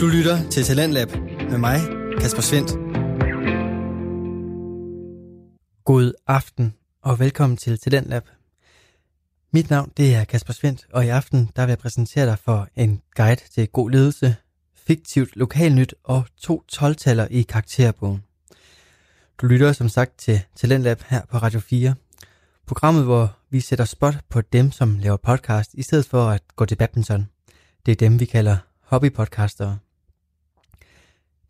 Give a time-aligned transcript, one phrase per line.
[0.00, 1.08] Du lytter til Talentlab
[1.50, 1.80] med mig,
[2.20, 2.70] Kasper Svendt.
[5.84, 8.22] God aften og velkommen til Talentlab.
[9.52, 12.68] Mit navn det er Kasper Svendt, og i aften der vil jeg præsentere dig for
[12.76, 14.36] en guide til god ledelse,
[14.74, 16.96] fiktivt lokalnyt og to 12
[17.30, 18.24] i karakterbogen.
[19.38, 21.94] Du lytter som sagt til Talentlab her på Radio 4.
[22.66, 26.64] Programmet, hvor vi sætter spot på dem, som laver podcast, i stedet for at gå
[26.64, 27.28] til badminton.
[27.86, 29.78] Det er dem, vi kalder hobbypodcastere.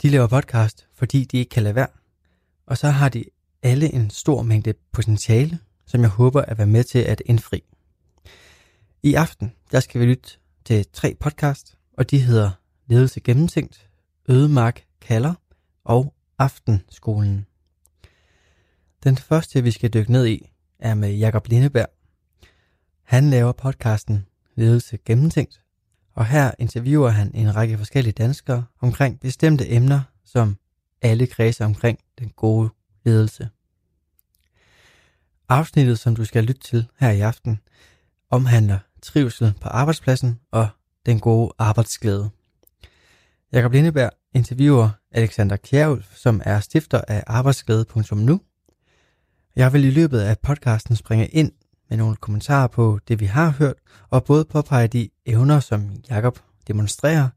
[0.02, 1.88] De laver podcast, fordi de ikke kan lade være.
[2.66, 3.24] Og så har de
[3.62, 7.62] alle en stor mængde potentiale, som jeg håber at være med til at indfri.
[9.02, 10.30] I aften, der skal vi lytte
[10.64, 12.50] til tre podcast, og de hedder
[12.86, 13.88] Ledelse Gennemtænkt,
[14.28, 15.34] Ødemark Kalder
[15.84, 17.46] og Aftenskolen.
[19.04, 21.88] Den første, vi skal dykke ned i, er med Jakob Lindeberg.
[23.02, 25.60] Han laver podcasten Ledelse Gennemtænkt,
[26.18, 30.56] og her interviewer han en række forskellige danskere omkring bestemte emner, som
[31.02, 32.70] alle kredser omkring den gode
[33.04, 33.48] ledelse.
[35.48, 37.60] Afsnittet, som du skal lytte til her i aften,
[38.30, 40.68] omhandler trivsel på arbejdspladsen og
[41.06, 42.30] den gode arbejdsglæde.
[43.52, 48.40] Jakob Lindeberg interviewer Alexander Kjærulf, som er stifter af arbejdsglæde.nu.
[49.56, 51.52] Jeg vil i løbet af podcasten springe ind
[51.90, 53.74] med nogle kommentarer på det, vi har hørt,
[54.10, 57.28] og både påpege de evner, som Jakob demonstrerer,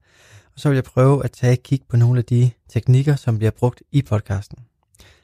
[0.54, 3.38] og så vil jeg prøve at tage et kig på nogle af de teknikker, som
[3.38, 4.58] bliver brugt i podcasten.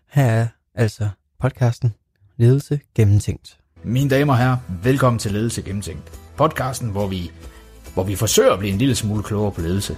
[0.09, 1.93] Her er altså podcasten
[2.37, 3.59] Ledelse Gennemtænkt.
[3.83, 6.19] Mine damer og herrer, velkommen til Ledelse Gennemtænkt.
[6.37, 7.31] Podcasten, hvor vi,
[7.93, 9.97] hvor vi forsøger at blive en lille smule klogere på ledelse.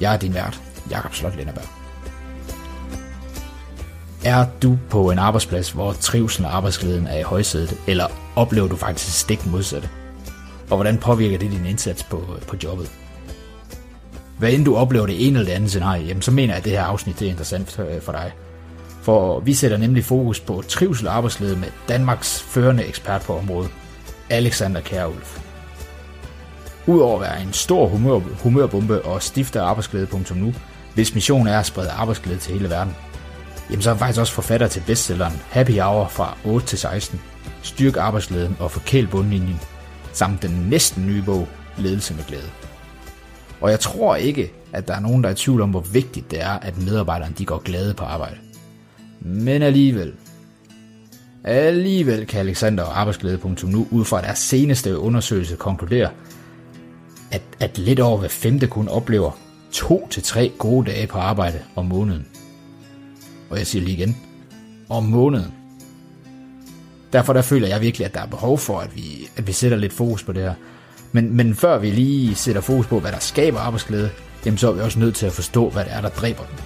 [0.00, 1.81] Jeg er din vært, Jakob Slot Linderberg.
[4.24, 8.06] Er du på en arbejdsplads, hvor trivsel og arbejdsglæden er i højsædet, eller
[8.36, 9.88] oplever du faktisk stik modsatte?
[10.70, 12.90] Og hvordan påvirker det din indsats på, på jobbet?
[14.38, 16.64] Hvad end du oplever det ene eller det andet scenarie, jamen, så mener jeg, at
[16.64, 18.32] det her afsnit det er interessant øh, for dig.
[19.02, 23.70] For vi sætter nemlig fokus på trivsel og arbejdsglæde med Danmarks førende ekspert på området,
[24.30, 25.40] Alexander Kjærulf.
[26.86, 30.54] Udover at være en stor humør, humørbombe og stifter af arbejdsglæde.nu,
[30.94, 32.94] hvis mission er at sprede arbejdsglæde til hele verden,
[33.72, 37.20] jamen så er han faktisk også forfatter til bestselleren Happy Hour fra 8 til 16,
[37.62, 39.60] Styrk arbejdsleden og forkæl bundlinjen,
[40.12, 42.50] samt den næsten nye bog, Ledelse med glæde.
[43.60, 46.30] Og jeg tror ikke, at der er nogen, der er i tvivl om, hvor vigtigt
[46.30, 48.36] det er, at medarbejderne de går glade på arbejde.
[49.20, 50.12] Men alligevel,
[51.44, 56.10] alligevel kan Alexander og arbejdsglæde.nu ud fra deres seneste undersøgelse konkludere,
[57.30, 59.30] at, at lidt over hver femte kun oplever
[59.72, 62.26] to til tre gode dage på arbejde om måneden.
[63.52, 64.16] Og jeg siger lige igen,
[64.88, 65.52] om måneden.
[67.12, 69.76] Derfor der føler jeg virkelig, at der er behov for, at vi, at vi sætter
[69.76, 70.54] lidt fokus på det her.
[71.12, 74.10] Men, men før vi lige sætter fokus på, hvad der skaber arbejdsglæde,
[74.46, 76.58] jamen så er vi også nødt til at forstå, hvad det er, der dræber den.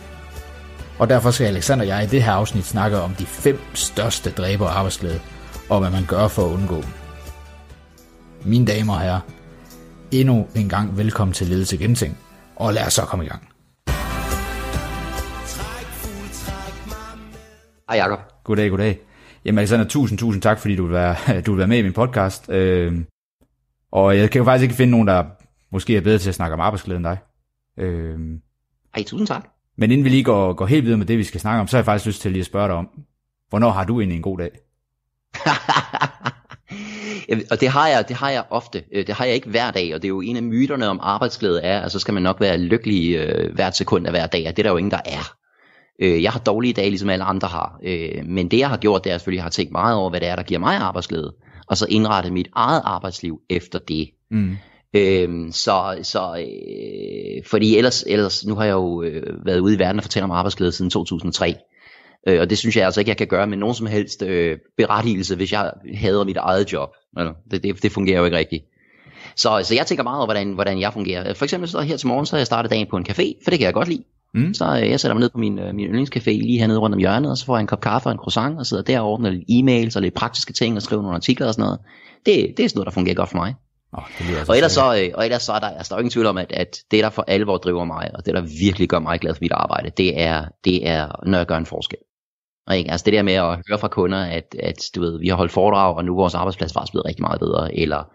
[0.99, 4.31] Og derfor skal Alexander og jeg i det her afsnit snakke om de fem største
[4.31, 5.21] dræber af arbejdsglæde,
[5.69, 6.91] og hvad man gør for at undgå dem.
[8.45, 9.21] Mine damer og herrer,
[10.11, 12.19] endnu en gang velkommen til Ledelse Genting,
[12.57, 13.56] og lad os så komme i gang.
[17.91, 18.21] Hej Jacob.
[18.45, 18.99] Goddag, goddag.
[19.45, 21.17] Jamen Alexander, tusind, tusind tak, fordi du vil være,
[21.47, 22.51] du vil være med i min podcast.
[22.51, 22.95] Øh,
[23.93, 25.25] og jeg kan jo faktisk ikke finde nogen, der
[25.73, 27.19] måske er bedre til at snakke om arbejdsglæde end dig.
[27.79, 28.19] Øh,
[28.95, 29.49] Ej, tusind tak.
[29.77, 31.77] Men inden vi lige går, går helt videre med det, vi skal snakke om, så
[31.77, 32.89] har jeg faktisk lyst til lige at spørge dig om,
[33.49, 34.51] hvornår har du egentlig en god dag?
[37.51, 38.85] og det har jeg, det har jeg ofte.
[38.93, 41.01] Øh, det har jeg ikke hver dag, og det er jo en af myterne om
[41.03, 44.49] arbejdsglæde er, at så skal man nok være lykkelig øh, hvert sekund af hver dag,
[44.49, 45.37] og det er der jo ingen, der er.
[46.03, 47.81] Øh, jeg har dårlige dage, ligesom alle andre har.
[47.85, 50.21] Øh, men det jeg har gjort, det er at selvfølgelig, har tænkt meget over, hvad
[50.21, 51.35] det er, der giver mig arbejdsglæde.
[51.67, 54.11] Og så indrettet mit eget arbejdsliv efter det.
[54.31, 54.57] Mm.
[54.95, 59.79] Øh, så, så øh, fordi ellers, ellers, nu har jeg jo øh, været ude i
[59.79, 61.55] verden og fortælle om arbejdsglæde siden 2003.
[62.29, 64.59] Øh, og det synes jeg altså ikke, jeg kan gøre med nogen som helst øh,
[64.77, 66.89] berettigelse, hvis jeg hader mit eget job.
[67.51, 68.65] Det, det, det fungerer jo ikke rigtigt.
[69.37, 71.35] Så, så jeg tænker meget over, hvordan, hvordan jeg fungerer.
[71.35, 73.51] For eksempel så her til morgen, så har jeg startet dagen på en café, for
[73.51, 74.03] det kan jeg godt lide.
[74.37, 74.55] Mm.
[74.55, 76.99] Så øh, jeg sætter mig ned på min, øh, min yndlingscafé lige hernede rundt om
[76.99, 79.13] hjørnet, og så får jeg en kop kaffe og en croissant, og sidder der og
[79.13, 81.79] ordner lidt e-mails og lidt praktiske ting, og skriver nogle artikler og sådan noget.
[82.27, 83.55] Det, det er sådan noget, der fungerer godt for mig.
[83.93, 86.01] Oh, det altså og, ellers så, øh, og ellers så er der, altså, der er
[86.01, 88.89] ingen tvivl om, at, at det, der for alvor driver mig, og det, der virkelig
[88.89, 91.99] gør mig glad for mit arbejde, det er, det er når jeg gør en forskel.
[92.67, 92.91] Og ikke?
[92.91, 95.53] Altså det der med at høre fra kunder, at, at du ved, vi har holdt
[95.53, 98.11] foredrag, og nu er vores arbejdsplads faktisk blevet rigtig meget bedre, eller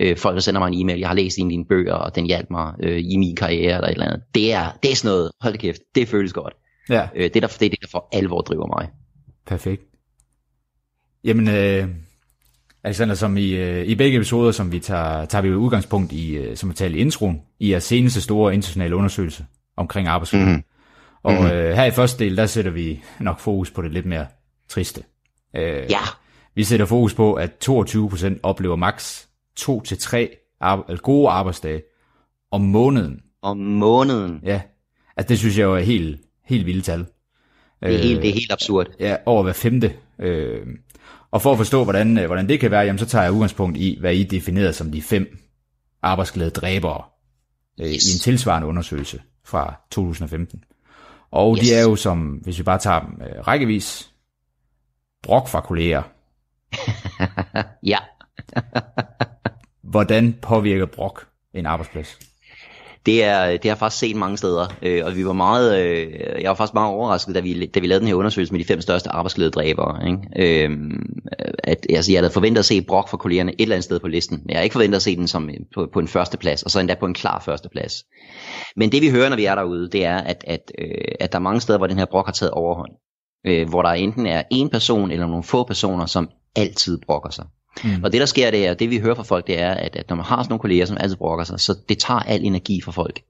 [0.00, 2.14] øh, folk, der sender mig en e-mail, jeg har læst en af dine bøger, og
[2.14, 4.22] den hjalp mig øh, i min karriere, eller et eller andet.
[4.34, 6.54] Det er, det er sådan noget, hold kæft, det føles godt.
[6.88, 7.08] Ja.
[7.14, 8.88] Øh, det, er der, det er det, der for alvor driver mig.
[9.46, 9.82] Perfekt.
[11.24, 11.88] Jamen, øh,
[12.84, 16.56] Alexander, som i, øh, i begge episoder, som vi tager, tager vi udgangspunkt i, øh,
[16.56, 19.46] som vi talte i introen, i jeres seneste store internationale undersøgelse,
[19.76, 20.56] omkring arbejdsmiljø.
[20.56, 20.62] Mm.
[21.22, 21.46] Og mm.
[21.46, 24.26] øh, her i første del, der sætter vi nok fokus på det lidt mere
[24.68, 25.02] triste.
[25.56, 26.00] Øh, ja.
[26.54, 29.28] Vi sætter fokus på, at 22% oplever maks
[29.60, 31.82] 2-3 ar- gode arbejdsdage
[32.50, 33.20] om måneden.
[33.42, 34.40] Om måneden?
[34.44, 34.60] Ja.
[35.16, 36.98] Altså det synes jeg jo er helt, helt vildt tal.
[37.82, 38.86] Det er, helt, det er helt absurd.
[39.00, 39.92] Ja, over hver femte.
[40.18, 40.66] Øh,
[41.30, 43.78] og for at forstå, hvordan, øh, hvordan det kan være, jamen, så tager jeg udgangspunkt
[43.78, 45.38] i, hvad I definerer som de fem
[46.02, 47.02] arbejdsglæde dræbere
[47.80, 48.04] øh, yes.
[48.06, 50.64] i en tilsvarende undersøgelse fra 2015.
[51.30, 51.68] Og yes.
[51.68, 54.10] de er jo som, hvis vi bare tager dem øh, rækkevis,
[55.22, 56.02] brok fra kolleger.
[57.92, 57.98] ja.
[59.90, 62.18] Hvordan påvirker brok en arbejdsplads?
[63.06, 66.12] Det er, det har jeg faktisk set mange steder, øh, og vi var meget, øh,
[66.42, 68.64] jeg var faktisk meget overrasket, da vi, da vi lavede den her undersøgelse med de
[68.64, 70.08] fem største arbejdsglædedræbere.
[70.08, 70.64] Ikke?
[70.64, 70.70] Øh,
[71.58, 74.08] at, altså, jeg havde forventet at se brok for kollegerne et eller andet sted på
[74.08, 76.38] listen, men jeg har ikke forventet at se den som øh, på, på en første
[76.38, 78.04] plads, og så endda på en klar første plads.
[78.76, 80.88] Men det vi hører, når vi er derude, det er, at, at, øh,
[81.20, 82.92] at der er mange steder, hvor den her brok har taget overhånd.
[83.46, 87.44] Øh, hvor der enten er en person eller nogle få personer, som altid brokker sig.
[87.84, 88.04] Mm.
[88.04, 90.08] Og det der sker, det er, det vi hører fra folk, det er, at, at
[90.08, 92.80] når man har sådan nogle kolleger, som altid brokker sig, så det tager al energi
[92.80, 93.20] fra folk.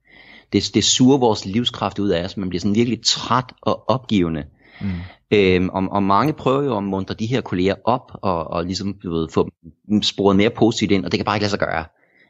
[0.52, 4.44] Det, det suger vores livskraft ud af os, man bliver sådan virkelig træt og opgivende.
[4.80, 4.88] Mm.
[5.30, 8.94] Øhm, og, og mange prøver jo at muntre de her kolleger op, og, og ligesom
[9.02, 9.48] du ved, få
[9.88, 11.84] dem sporet mere positivt ind, og det kan bare ikke lade sig gøre.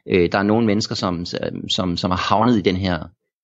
[0.09, 1.25] Øh, der er nogle mennesker, som,
[1.69, 2.97] som, som har havnet i den her,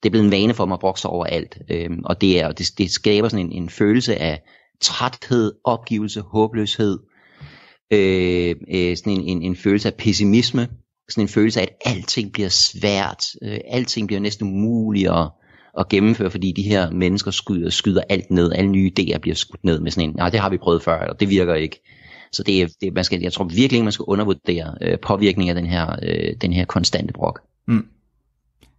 [0.03, 2.41] det er blevet en vane for dem at brokke sig over alt, øhm, og det,
[2.41, 4.41] er, det, det skaber sådan en, en følelse af
[4.81, 6.99] træthed, opgivelse, håbløshed,
[7.94, 10.68] øh, øh, sådan en, en, en følelse af pessimisme,
[11.10, 15.30] sådan en følelse af, at alting bliver svært, øh, alting bliver næsten umuligt at,
[15.80, 19.63] at gennemføre, fordi de her mennesker skyder, skyder alt ned, alle nye idéer bliver skudt
[19.63, 21.81] ned med sådan en, nej, det har vi prøvet før, og det virker ikke.
[22.31, 25.57] Så det er, det, man skal, jeg tror virkelig ikke, man skal undervurdere øh, påvirkningen
[25.57, 27.42] af den her, øh, den her konstante brok.
[27.68, 27.86] Mm.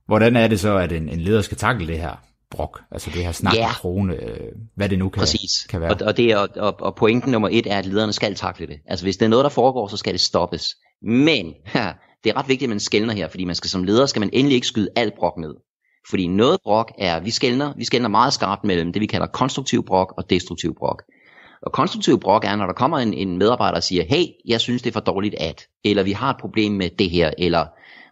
[0.06, 2.24] Hvordan er det så, at en, en leder skal takle det her?
[2.50, 3.68] Brok, altså det her snak ja.
[3.72, 5.66] krone, øh, hvad det nu kan, Præcis.
[5.68, 5.90] kan være.
[5.90, 8.78] Og, og, det er, og, og pointen nummer et er, at lederne skal takle det.
[8.86, 10.74] Altså hvis det er noget, der foregår, så skal det stoppes.
[11.02, 11.92] Men her,
[12.24, 14.30] det er ret vigtigt, at man skældner her, fordi man skal som leder, skal man
[14.32, 15.54] endelig ikke skyde alt brok ned.
[16.10, 19.84] Fordi noget brok er, vi skældner, vi skældner meget skarpt mellem det, vi kalder konstruktiv
[19.86, 21.02] brok og destruktiv brok.
[21.62, 24.82] Og konstruktiv brok er, når der kommer en, en medarbejder og siger, hey, jeg synes
[24.82, 27.66] det er for dårligt at, eller vi har et problem med det her, eller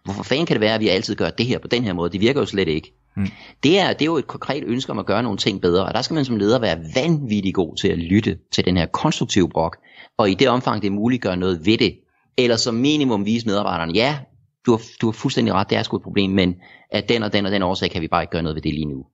[0.05, 2.11] hvorfor fanden kan det være, at vi altid gør det her på den her måde?
[2.11, 2.93] Det virker jo slet ikke.
[3.15, 3.27] Mm.
[3.63, 5.93] Det, er, det er jo et konkret ønske om at gøre nogle ting bedre, og
[5.93, 9.49] der skal man som leder være vanvittig god til at lytte til den her konstruktive
[9.49, 9.77] brok,
[10.17, 11.99] og i det omfang det er muligt gøre noget ved det,
[12.37, 14.17] eller som minimum vise medarbejderne, ja,
[14.65, 16.55] du har, du har fuldstændig ret, det er sgu et problem, men
[16.91, 18.73] at den og den og den årsag kan vi bare ikke gøre noget ved det
[18.73, 19.05] lige nu.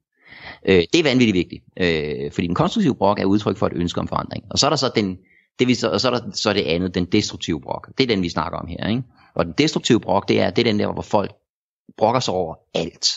[0.66, 4.00] Øh, det er vanvittigt vigtigt, øh, fordi den konstruktive brok er udtryk for et ønske
[4.00, 4.44] om forandring.
[4.50, 5.18] Og så er der så den,
[5.60, 7.90] det vi så, og så er der så det andet, den destruktive brok.
[7.98, 8.88] Det er den, vi snakker om her.
[8.88, 9.04] Ikke?
[9.36, 11.32] Og den destruktive brok, det er, det er den der, hvor folk
[11.98, 13.08] brokker sig over alt.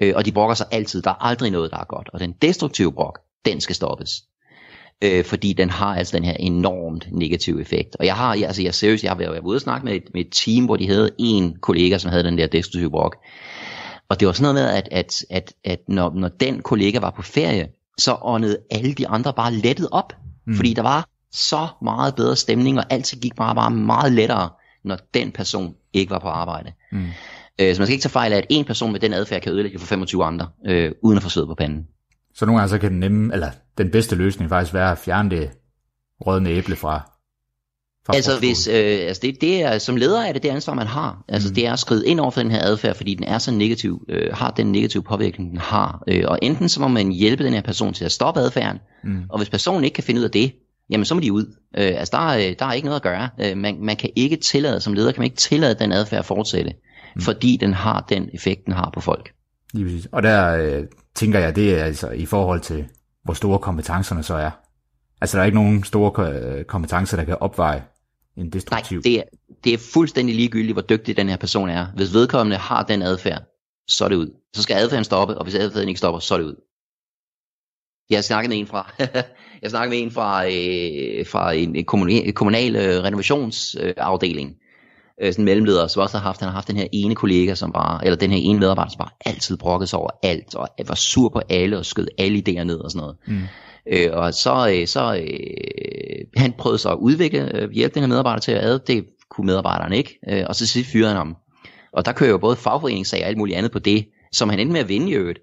[0.00, 1.02] Øh, og de brokker sig altid.
[1.02, 2.10] Der er aldrig noget, der er godt.
[2.12, 4.10] Og den destruktive brok, den skal stoppes.
[5.02, 7.96] Øh, fordi den har altså den her enormt negative effekt.
[7.96, 10.20] Og jeg har, altså jeg seriøst, jeg har været ude og snakke med et, med
[10.20, 13.16] et team, hvor de havde en kollega, som havde den der destruktive brok.
[14.08, 17.10] Og det var sådan noget med, at, at, at, at når, når den kollega var
[17.10, 17.68] på ferie,
[17.98, 20.12] så åndede alle de andre bare lettet op.
[20.46, 20.54] Mm.
[20.54, 24.48] Fordi der var så meget bedre stemning, og alt gik bare, bare meget lettere,
[24.84, 26.72] når den person ikke var på arbejde.
[26.92, 27.06] Mm.
[27.60, 29.52] Øh, så man skal ikke tage fejl af, at en person med den adfærd kan
[29.52, 31.86] ødelægge for 25 andre, øh, uden at få sved på panden.
[32.34, 35.30] Så nogle gange så kan den nemme, eller den bedste løsning faktisk være at fjerne
[35.30, 35.50] det
[36.20, 37.10] rødne æble fra,
[38.06, 40.86] fra Altså, hvis, øh, altså det, det er, som leder er det det ansvar, man
[40.86, 41.24] har.
[41.28, 41.54] Altså mm.
[41.54, 44.04] det er at skride ind over for den her adfærd, fordi den er så negativ,
[44.08, 46.02] øh, har den negative påvirkning, den har.
[46.06, 49.22] Øh, og enten så må man hjælpe den her person til at stoppe adfærden, mm.
[49.28, 50.52] og hvis personen ikke kan finde ud af det,
[50.90, 51.44] jamen så må de ud.
[51.78, 53.28] Øh, altså der, er, der er ikke noget at gøre.
[53.40, 56.24] Øh, man, man kan ikke tillade, som leder kan man ikke tillade den adfærd at
[56.24, 56.72] fortsætte
[57.14, 57.20] mm.
[57.22, 59.32] fordi den har den effekt, den har på folk.
[59.72, 60.08] Lige præcis.
[60.12, 62.86] Og der øh, tænker jeg, det er altså i forhold til,
[63.24, 64.50] hvor store kompetencerne så er.
[65.20, 67.82] Altså der er ikke nogen store øh, kompetencer, der kan opveje
[68.36, 68.96] en destruktiv...
[68.96, 69.22] Nej, det er,
[69.64, 71.86] det er fuldstændig ligegyldigt, hvor dygtig den her person er.
[71.96, 73.42] Hvis vedkommende har den adfærd,
[73.88, 74.30] så er det ud.
[74.56, 76.66] Så skal adfærden stoppe, og hvis adfærden ikke stopper, så er det ud.
[78.10, 78.92] Jeg har snakket med en fra,
[79.62, 84.56] jeg snakkede med en fra, øh, fra en, en kommunal, kommunal øh, renovationsafdeling, øh,
[85.22, 88.04] sådan mellemleder, som også har haft, han har haft den her ene kollega, som bare,
[88.04, 91.28] eller den her ene medarbejder, som bare altid brokkede sig over alt, og var sur
[91.28, 93.16] på alle, og skød alle idéer ned og sådan noget.
[93.26, 93.42] Mm.
[93.86, 98.08] Øh, og så, øh, så øh, han prøvede så at udvikle, øh, hjælpe den her
[98.08, 101.36] medarbejder til at ad, det kunne medarbejderen ikke, øh, og så sidst fyrede han ham.
[101.92, 104.72] Og der kører jo både fagforeningssag og alt muligt andet på det, som han endte
[104.72, 105.38] med at vinde i øvrigt.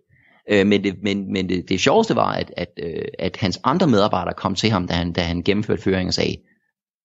[0.51, 3.87] Øh, men det, men, men det, det sjoveste var, at, at, øh, at hans andre
[3.87, 6.37] medarbejdere kom til ham, da han, da han gennemførte føringen og sagde,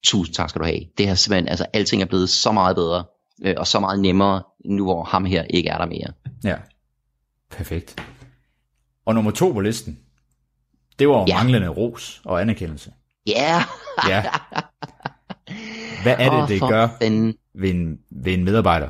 [0.05, 0.81] tusind tak skal du have.
[0.99, 3.05] Det her simpelthen, altså alting er blevet så meget bedre,
[3.45, 6.13] øh, og så meget nemmere, nu hvor ham her ikke er der mere.
[6.45, 6.57] Ja,
[7.51, 8.03] perfekt.
[9.07, 9.99] Og nummer to på listen,
[10.99, 11.37] det var Ja.
[11.37, 12.93] manglende ros og anerkendelse.
[13.27, 13.63] Ja.
[14.09, 14.25] Ja.
[16.03, 17.35] Hvad er det, Åh, det gør fanden.
[17.55, 18.89] ved en, ved en medarbejder?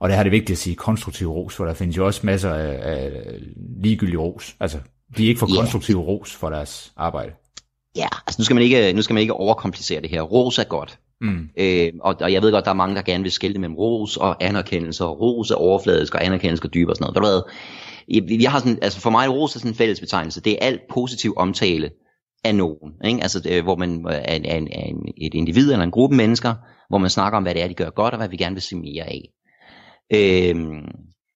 [0.00, 2.54] Og det har det vigtigt at sige konstruktiv ros, for der findes jo også masser
[2.54, 3.12] af, af
[3.82, 4.56] ligegyldig ros.
[4.60, 4.78] Altså,
[5.16, 5.60] de er ikke for Ja.
[5.60, 7.32] konstruktiv ros for deres arbejde.
[7.98, 10.22] Ja, altså nu skal man ikke, nu skal man ikke overkomplicere det her.
[10.22, 10.98] Ros er godt.
[11.20, 11.48] Mm.
[11.56, 14.16] Øh, og, og jeg ved godt, der er mange, der gerne vil skille mellem ros
[14.16, 17.14] og anerkendelse, og ros er overfladisk, og anerkendelse er dyb og sådan noget.
[17.14, 18.40] Ved du hvad?
[18.40, 20.40] Jeg, har sådan, altså for mig er ros er sådan en fælles betegnelse.
[20.40, 21.90] Det er alt positiv omtale
[22.44, 22.92] af nogen.
[23.04, 23.22] Ikke?
[23.22, 26.16] Altså, det, hvor man er, en, er, en, er en, et individ eller en gruppe
[26.16, 26.54] mennesker,
[26.88, 28.62] hvor man snakker om, hvad det er, de gør godt, og hvad vi gerne vil
[28.62, 29.30] se mere af.
[30.14, 30.88] Øhm,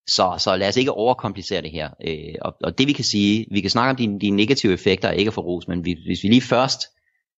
[0.08, 1.90] så, så lad os ikke overkomplicere det her.
[2.06, 5.08] Øh, og, og det vi kan sige, vi kan snakke om de, de negative effekter
[5.08, 6.80] af ikke at få ros, men vi, hvis vi lige først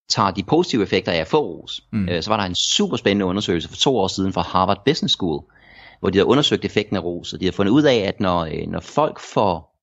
[0.08, 2.08] tager de positive effekter af at få ros, Mm.
[2.08, 5.12] øh, så var der en super spændende undersøgelse for to år siden fra Harvard Business
[5.14, 5.42] School,
[6.00, 8.40] hvor de har undersøgt effekten af ros, og de har fundet ud af, at når,
[8.40, 9.74] øh, når folk får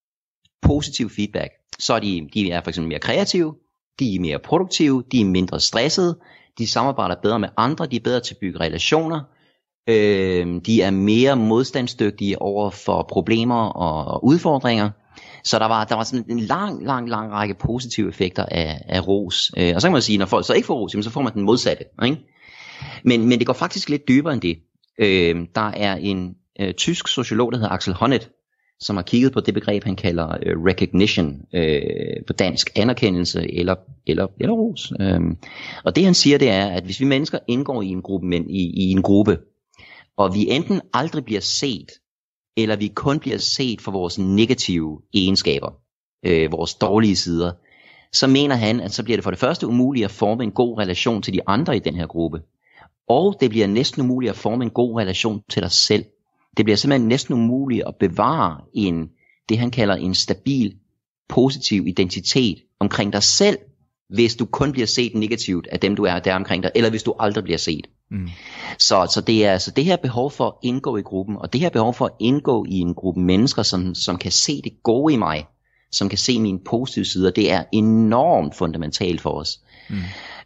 [0.62, 3.56] positiv feedback, så er de, de er for eksempel mere kreative,
[4.00, 6.20] de er mere produktive, de er mindre stressede,
[6.58, 9.22] de samarbejder bedre med andre, de er bedre til at bygge relationer,
[9.88, 14.90] øh, de er mere modstandsdygtige over for problemer og, og udfordringer.
[15.44, 19.08] Så der var, der var sådan en lang, lang, lang række positive effekter af, af
[19.08, 19.52] ros.
[19.58, 21.22] Øh, og så kan man sige, når folk så ikke får ros, jamen, så får
[21.22, 21.84] man den modsatte.
[22.06, 22.18] Ikke?
[23.04, 24.58] Men, men det går faktisk lidt dybere end det.
[25.00, 28.28] Øh, der er en øh, tysk sociolog, der hedder Axel Honneth,
[28.80, 31.82] som har kigget på det begreb, han kalder øh, recognition, øh,
[32.28, 33.76] på dansk anerkendelse eller,
[34.08, 34.94] eller, eller ros.
[35.00, 35.20] Øh,
[35.84, 38.50] og det han siger, det er, at hvis vi mennesker indgår i en gruppe, men
[38.50, 39.38] i, i en gruppe,
[40.22, 41.92] og vi enten aldrig bliver set,
[42.58, 45.72] eller vi kun bliver set for vores negative egenskaber,
[46.26, 47.52] øh, vores dårlige sider,
[48.14, 50.78] så mener han, at så bliver det for det første umuligt at forme en god
[50.78, 52.42] relation til de andre i den her gruppe.
[53.08, 56.06] Og det bliver næsten umuligt at forme en god relation til dig selv.
[56.58, 59.10] Det bliver simpelthen næsten umuligt at bevare en,
[59.50, 60.76] det han kalder en stabil,
[61.30, 63.58] positiv identitet omkring dig selv,
[64.10, 67.04] hvis du kun bliver set negativt af dem, du er der omkring dig, eller hvis
[67.04, 67.88] du aldrig bliver set.
[68.12, 68.30] Mm.
[68.78, 71.62] Så, så det er altså det her behov for at indgå i gruppen, og det
[71.62, 75.14] her behov for at indgå i en gruppe mennesker, som, som kan se det gode
[75.14, 75.48] i mig,
[75.92, 79.60] som kan se mine positive sider, det er enormt fundamentalt for os.
[79.90, 79.96] Mm.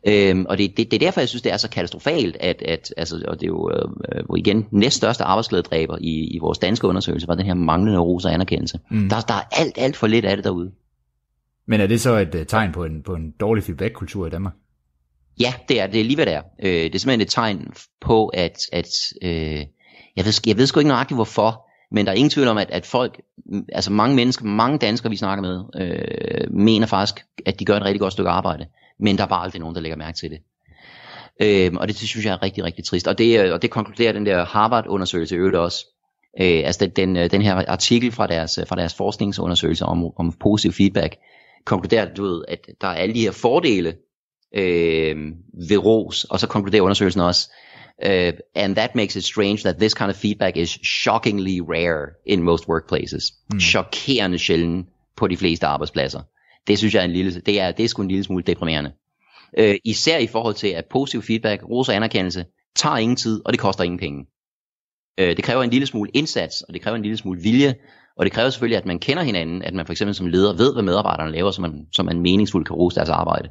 [0.07, 2.93] Øhm, og det, det, det er derfor, jeg synes, det er så katastrofalt, at, at
[2.97, 7.27] altså, og det er jo øh, hvor igen næststørste arbejdsglædedræber i, i vores danske undersøgelse,
[7.27, 8.79] var den her manglende ros og anerkendelse.
[8.91, 9.09] Mm.
[9.09, 10.71] Der, der er alt, alt for lidt af det derude.
[11.67, 14.53] Men er det så et uh, tegn på en, på en dårlig feedback-kultur i Danmark?
[15.39, 16.41] Ja, det er det er lige hvad det er.
[16.63, 18.87] Øh, det er simpelthen et tegn på, at, at
[19.21, 19.65] øh,
[20.15, 22.71] jeg, ved, jeg ved sgu ikke nøjagtigt hvorfor, men der er ingen tvivl om, at,
[22.71, 23.21] at folk,
[23.73, 27.83] altså mange mennesker, mange danskere vi snakker med, øh, mener faktisk, at de gør et
[27.83, 28.65] rigtig godt stykke arbejde,
[28.99, 30.39] men der er bare aldrig nogen, der lægger mærke til det.
[31.41, 33.07] Øh, og det, synes jeg er rigtig, rigtig trist.
[33.07, 35.85] Og det, øh, og det konkluderer den der Harvard-undersøgelse i øvrigt også.
[36.41, 40.11] Øh, altså den, den, øh, den her artikel fra deres, øh, fra deres forskningsundersøgelse om,
[40.17, 41.15] om positiv feedback,
[41.65, 43.93] konkluderer, du ved, at der er alle de her fordele
[44.55, 45.15] øh,
[45.69, 47.49] ved ros, og så konkluderer undersøgelsen også,
[48.05, 52.43] uh, and that makes it strange that this kind of feedback is shockingly rare in
[52.43, 53.33] most workplaces.
[53.53, 53.59] Mm.
[53.59, 56.21] Chokerende sjældent på de fleste arbejdspladser.
[56.67, 58.91] Det synes jeg er en lille, det er, det er sgu en lille smule deprimerende.
[59.59, 62.45] Uh, især i forhold til, at positiv feedback, ros og anerkendelse,
[62.75, 64.25] tager ingen tid, og det koster ingen penge.
[65.21, 67.75] Uh, det kræver en lille smule indsats, og det kræver en lille smule vilje,
[68.17, 70.73] og det kræver selvfølgelig, at man kender hinanden, at man for eksempel som leder ved,
[70.73, 73.49] hvad medarbejderne laver, så man, så man meningsfuldt kan rose deres arbejde.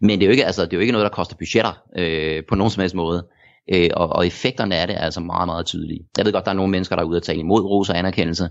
[0.00, 2.42] Men det er jo ikke, altså, det er jo ikke noget, der koster budgetter øh,
[2.48, 3.26] på nogen som helst måde.
[3.72, 6.00] Øh, og, og effekterne af det er altså meget, meget tydelige.
[6.16, 7.98] Jeg ved godt, der er nogle mennesker, der er ude og tale imod ros og
[7.98, 8.50] anerkendelse.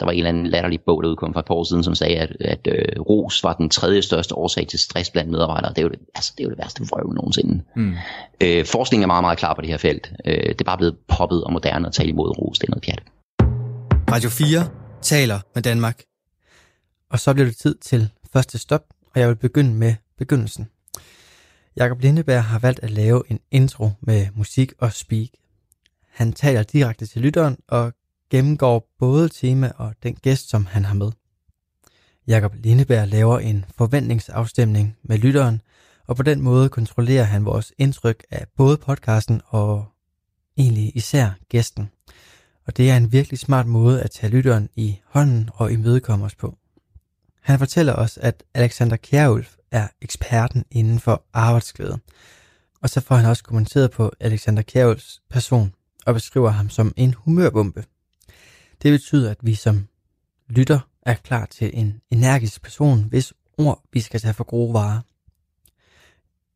[0.00, 1.94] Der var en eller anden latterlig bog, der udkom for et par år siden, som
[1.94, 5.70] sagde, at, at øh, ros var den tredje største årsag til stress blandt medarbejdere.
[5.70, 7.62] Det er jo det, altså, det, er jo det værste vrøv nogensinde.
[7.76, 7.94] Mm.
[8.40, 10.12] Øh, forskningen er meget, meget klar på det her felt.
[10.24, 12.58] Øh, det er bare blevet poppet og moderne at tale imod ros.
[12.58, 13.02] Det er noget pjat.
[14.12, 14.68] Radio 4
[15.02, 16.02] taler med Danmark.
[17.10, 18.82] Og så bliver det tid til første stop,
[19.14, 20.68] og jeg vil begynde med begyndelsen.
[21.76, 25.28] Jakob Lindeberg har valgt at lave en intro med musik og speak.
[26.10, 27.92] Han taler direkte til lytteren og
[28.30, 31.10] gennemgår både tema og den gæst, som han har med.
[32.26, 35.62] Jakob Lindeberg laver en forventningsafstemning med lytteren,
[36.06, 39.84] og på den måde kontrollerer han vores indtryk af både podcasten og
[40.56, 41.90] egentlig især gæsten.
[42.66, 46.34] Og det er en virkelig smart måde at tage lytteren i hånden og imødekomme os
[46.34, 46.58] på.
[47.40, 51.98] Han fortæller os, at Alexander Kjærulf er eksperten inden for arbejdsglæde.
[52.82, 55.74] Og så får han også kommenteret på Alexander Kjærulfs person
[56.06, 57.84] og beskriver ham som en humørbombe.
[58.82, 59.88] Det betyder, at vi som
[60.48, 65.00] lytter er klar til en energisk person, hvis ord vi skal tage for gode varer.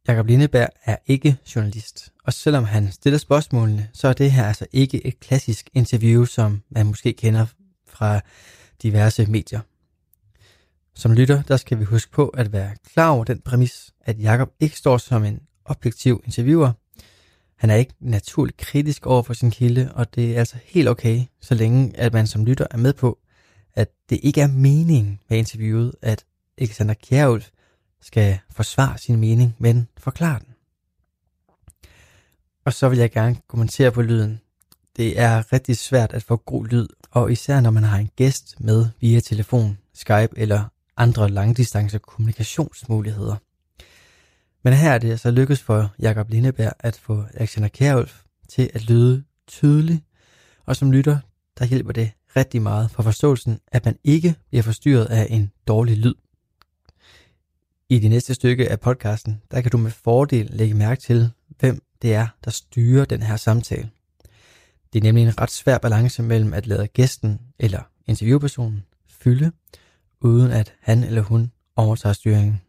[0.08, 4.66] Jakob Lindeberg er ikke journalist, og selvom han stiller spørgsmålene, så er det her altså
[4.72, 7.46] ikke et klassisk interview, som man måske kender
[7.86, 8.20] fra
[8.82, 9.60] diverse medier.
[10.94, 14.50] Som lytter, der skal vi huske på at være klar over den præmis, at Jakob
[14.60, 16.72] ikke står som en objektiv interviewer.
[17.56, 21.24] Han er ikke naturligt kritisk over for sin kilde, og det er altså helt okay,
[21.40, 23.18] så længe at man som lytter er med på,
[23.74, 26.24] at det ikke er meningen med interviewet, at
[26.58, 27.48] Alexander Kjærulf
[28.02, 30.54] skal forsvare sin mening, men forklare den.
[32.64, 34.40] Og så vil jeg gerne kommentere på lyden.
[34.96, 38.60] Det er rigtig svært at få god lyd, og især når man har en gæst
[38.60, 40.64] med via telefon, Skype eller
[41.00, 43.36] andre langdistance kommunikationsmuligheder.
[44.62, 48.84] Men her er det altså lykkedes for Jakob Lindeberg at få Alexander Kjærulf til at
[48.84, 50.02] lyde tydelig,
[50.66, 51.18] og som lytter,
[51.58, 55.96] der hjælper det rigtig meget for forståelsen, at man ikke bliver forstyrret af en dårlig
[55.96, 56.14] lyd.
[57.88, 61.82] I det næste stykke af podcasten, der kan du med fordel lægge mærke til, hvem
[62.02, 63.90] det er, der styrer den her samtale.
[64.92, 69.52] Det er nemlig en ret svær balance mellem at lade gæsten eller interviewpersonen fylde,
[70.20, 72.60] uden at han eller hun overtager styringen.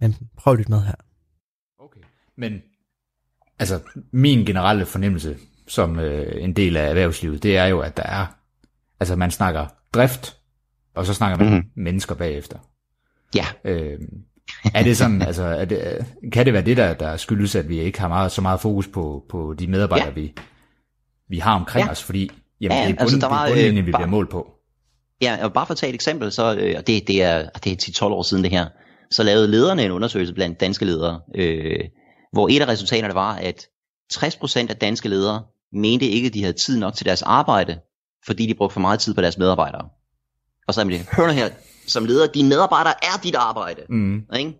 [0.00, 0.94] Men prøv lytte med her.
[1.78, 2.00] Okay.
[2.36, 2.62] Men
[3.58, 3.80] altså,
[4.12, 5.36] min generelle fornemmelse
[5.68, 8.26] som øh, en del af erhvervslivet, det er jo, at der er,
[9.00, 10.36] altså man snakker drift,
[10.94, 11.70] og så snakker man mm-hmm.
[11.74, 12.58] mennesker bagefter.
[13.34, 13.46] Ja.
[13.64, 13.98] Øh,
[14.74, 17.80] er det sådan, altså, er det, kan det være det, der, der skyldes, at vi
[17.80, 20.14] ikke har meget, så meget fokus på, på de medarbejdere, ja.
[20.14, 20.34] vi,
[21.28, 21.90] vi har omkring ja.
[21.90, 24.00] os, fordi jamen, ja, det er, altså, bund, der var, det er øh, vi bare,
[24.00, 24.59] bliver målt på.
[25.22, 28.02] Ja, og bare for at tage et eksempel, så øh, det, det er, det er
[28.02, 28.66] 10-12 år siden det her,
[29.10, 31.80] så lavede lederne en undersøgelse blandt danske ledere, øh,
[32.32, 33.66] hvor et af resultaterne var, at
[34.14, 37.78] 60% af danske ledere mente ikke, at de havde tid nok til deres arbejde,
[38.26, 39.88] fordi de brugte for meget tid på deres medarbejdere.
[40.68, 41.48] Og så er det, hør nu her,
[41.86, 43.82] som leder, dine medarbejdere er dit arbejde.
[43.88, 44.22] Mm.
[44.38, 44.54] Ikke?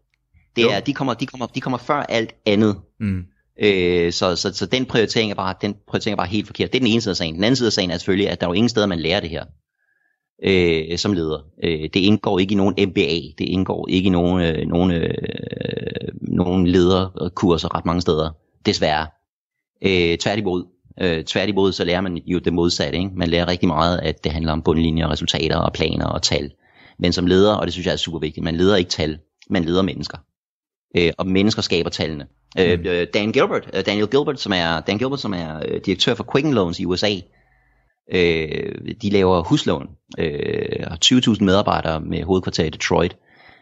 [0.56, 2.76] Det er, de, kommer, de, kommer, de kommer før alt andet.
[3.00, 3.22] Mm.
[3.62, 6.72] Øh, så, så, så den prioritering er bare, den prioritering er bare helt forkert.
[6.72, 7.34] Det er den ene side af sagen.
[7.34, 9.20] Den anden side af sagen er selvfølgelig, at der er jo ingen steder, man lærer
[9.20, 9.44] det her
[10.44, 11.38] øh, som leder.
[11.62, 13.14] Øh, det indgår ikke i nogen MBA.
[13.38, 15.14] Det indgår ikke i nogen, øh, nogen, øh,
[16.22, 18.30] nogen lederkurser ret mange steder.
[18.66, 19.06] Desværre.
[19.82, 20.64] Øh, tværtimod.
[21.00, 22.98] Øh, tværtimod så lærer man jo det modsatte.
[22.98, 23.10] Ikke?
[23.14, 26.50] Man lærer rigtig meget, at det handler om bundlinjer, resultater og planer og tal.
[26.98, 29.18] Men som leder, og det synes jeg er super vigtigt, man leder ikke tal,
[29.50, 30.18] man leder mennesker.
[30.96, 32.26] Øh, og mennesker skaber tallene.
[32.58, 32.86] Øh, mm.
[32.86, 36.26] Øh, Dan Gilbert, øh, Daniel Gilbert, som er, Dan Gilbert, som er øh, direktør for
[36.32, 37.10] Quicken Loans i USA,
[38.10, 43.16] øh, de laver huslån, øh, har 20.000 medarbejdere med hovedkvarter i Detroit.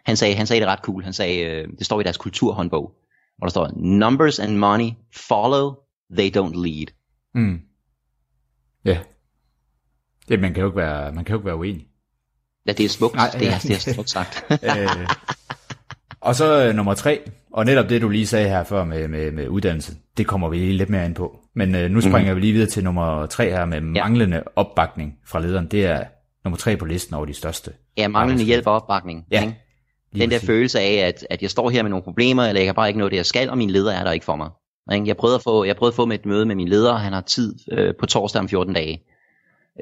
[0.04, 2.92] Han sagde, han sagde det ret cool, han sagde, øh, det står i deres kulturhåndbog,
[3.38, 5.74] hvor der står, numbers and money follow,
[6.16, 6.87] they don't lead.
[7.34, 7.61] Mm.
[8.84, 8.90] Ja.
[8.90, 9.04] Yeah.
[10.28, 11.87] Det, man kan jo ikke være, man kan jo ikke være uenig.
[12.66, 13.14] Ja, det er smukt.
[13.14, 14.44] Nej, det, er, det er smukt sagt.
[14.50, 15.08] øh,
[16.20, 19.32] og så øh, nummer tre, og netop det du lige sagde her før med, med,
[19.32, 21.40] med uddannelse, det kommer vi lige lidt mere ind på.
[21.58, 22.36] Men øh, nu springer mm.
[22.36, 24.42] vi lige videre til nummer tre her med manglende ja.
[24.56, 25.66] opbakning fra lederen.
[25.66, 26.04] Det er
[26.44, 27.72] nummer tre på listen over de største.
[27.96, 29.24] Ja, manglende hjælp og opbakning.
[29.30, 29.42] Ja.
[29.42, 29.54] Ikke?
[30.14, 32.74] Den der følelse af, at, at jeg står her med nogle problemer, eller jeg kan
[32.74, 34.50] bare ikke nå det, jeg skal, og min leder er der ikke for mig.
[35.06, 37.12] Jeg prøvede at få, jeg prøvede at få med et møde med min leder, han
[37.12, 39.02] har tid øh, på torsdag om 14 dage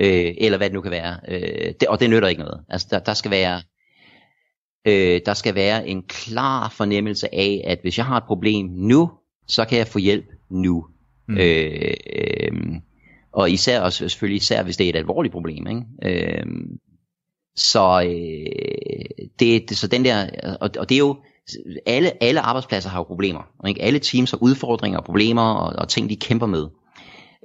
[0.01, 1.17] øh, eller hvad det nu kan være.
[1.29, 2.61] Øh, det, og det nytter ikke noget.
[2.69, 3.63] Altså, der, der skal være
[4.87, 9.11] øh, der skal være en klar fornemmelse af, at hvis jeg har et problem nu,
[9.47, 10.87] så kan jeg få hjælp nu.
[11.29, 11.37] Mm.
[11.37, 12.53] Øh, øh,
[13.33, 15.83] og især og selvfølgelig især hvis det er et alvorligt problem, ikke?
[16.03, 16.47] Øh,
[17.57, 20.29] så øh, det, det så den der
[20.61, 21.17] og, og det er jo
[21.87, 23.83] alle alle arbejdspladser har jo problemer, ikke?
[23.83, 26.67] Alle teams har udfordringer og problemer og, og ting de kæmper med.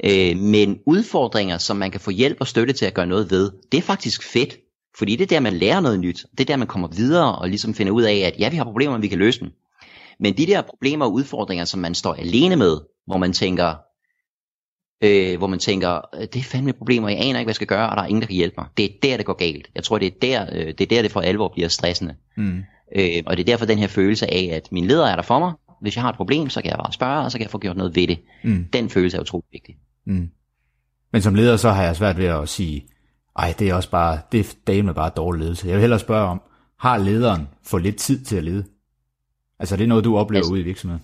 [0.04, 3.52] Øh, men udfordringer, som man kan få hjælp og støtte til at gøre noget ved,
[3.72, 4.58] det er faktisk fedt.
[4.98, 6.26] Fordi det er der, man lærer noget nyt.
[6.32, 8.64] Det er der, man kommer videre og ligesom finder ud af, at ja, vi har
[8.64, 9.50] problemer, men vi kan løse dem.
[10.20, 13.76] Men de der problemer og udfordringer, som man står alene med, hvor man tænker,
[15.04, 16.02] øh, hvor man tænker,
[16.34, 18.22] det er fandme problemer, jeg aner ikke, hvad jeg skal gøre, og der er ingen,
[18.22, 18.68] der kan hjælpe mig.
[18.78, 19.70] Det er der, det går galt.
[19.76, 22.16] Jeg tror, det er der, øh, det, er der det for alvor bliver stressende.
[22.38, 22.64] Mm.
[22.96, 25.40] Øh, og det er derfor den her følelse af, at min leder er der for
[25.40, 25.54] mig.
[25.82, 27.58] Hvis jeg har et problem, så kan jeg bare spørge, og så kan jeg få
[27.58, 28.20] gjort noget ved det.
[28.44, 28.66] Mm.
[28.74, 29.78] Den følelse er utrolig vigtig.
[30.06, 30.30] Mm.
[31.14, 32.86] Men som leder, så har jeg svært ved at sige,
[33.38, 35.68] ej, det er også bare, det er dame bare dårlig ledelse.
[35.68, 36.42] Jeg vil hellere spørge om,
[36.80, 38.64] har lederen for lidt tid til at lede?
[39.60, 41.04] Altså, det er noget, du oplever altså, ude i virksomheden?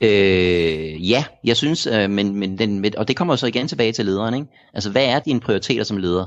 [0.00, 4.06] Øh, ja, jeg synes, øh, men, men den, og det kommer så igen tilbage til
[4.06, 4.34] lederen.
[4.34, 4.46] Ikke?
[4.74, 6.26] Altså, hvad er dine prioriteter som leder?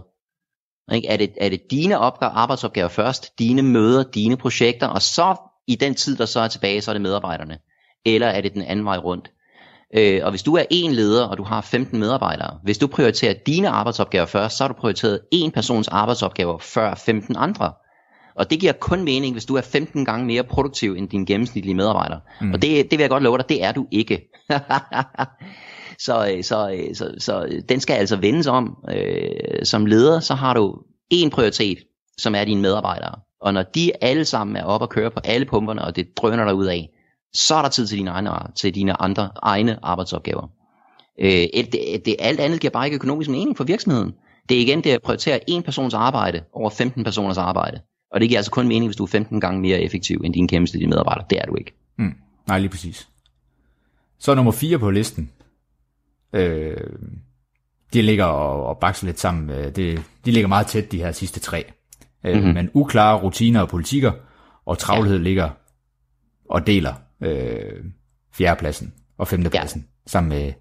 [0.94, 1.08] Ikke?
[1.08, 5.36] Er, det, er det dine opgaver, arbejdsopgaver først, dine møder, dine projekter, og så
[5.68, 7.58] i den tid, der så er tilbage, så er det medarbejderne?
[8.06, 9.32] Eller er det den anden vej rundt?
[9.98, 13.34] Øh, og hvis du er en leder, og du har 15 medarbejdere, hvis du prioriterer
[13.34, 17.74] dine arbejdsopgaver først, så har du prioriteret en persons arbejdsopgaver før 15 andre.
[18.36, 21.76] Og det giver kun mening, hvis du er 15 gange mere produktiv end din gennemsnitlige
[21.76, 22.18] medarbejder.
[22.42, 22.54] Mm.
[22.54, 24.22] Og det, det vil jeg godt love dig, det er du ikke.
[26.10, 28.78] Øh, øh, så, så, så, så den skal altså vendes om.
[28.90, 30.76] Øh, som leder, så har du
[31.10, 31.78] en prioritet,
[32.18, 33.16] som er dine medarbejdere.
[33.42, 36.46] Og når de alle sammen er oppe og kører på alle pumperne, og det drøner
[36.46, 36.90] der ud af,
[37.34, 40.48] så er der tid til dine, egne, til dine andre egne arbejdsopgaver.
[41.22, 44.14] Øh, det, det, alt andet giver bare ikke økonomisk mening for virksomheden.
[44.50, 47.80] Det er igen det at prioritere en persons arbejde over 15 personers arbejde.
[48.12, 50.48] Og det giver altså kun mening, hvis du er 15 gange mere effektiv end din
[50.48, 51.24] gennemsnitlige medarbejder.
[51.24, 51.74] Det er du ikke.
[51.98, 52.16] Mm.
[52.48, 53.10] Nej, lige præcis.
[54.18, 55.32] Så nummer 4 på listen.
[56.34, 56.78] Øh,
[57.94, 59.50] de ligger og, og bakser lidt sammen.
[59.50, 61.72] Øh, det, de ligger meget tæt, de her sidste tre.
[62.26, 62.54] Øh, mm-hmm.
[62.54, 64.12] Men uklare rutiner og politikker,
[64.66, 65.24] og travlhed ja.
[65.24, 65.50] ligger
[66.50, 67.84] og deler øh,
[68.34, 70.10] fjerdepladsen og femtepladsen, ja.
[70.10, 70.54] sammen med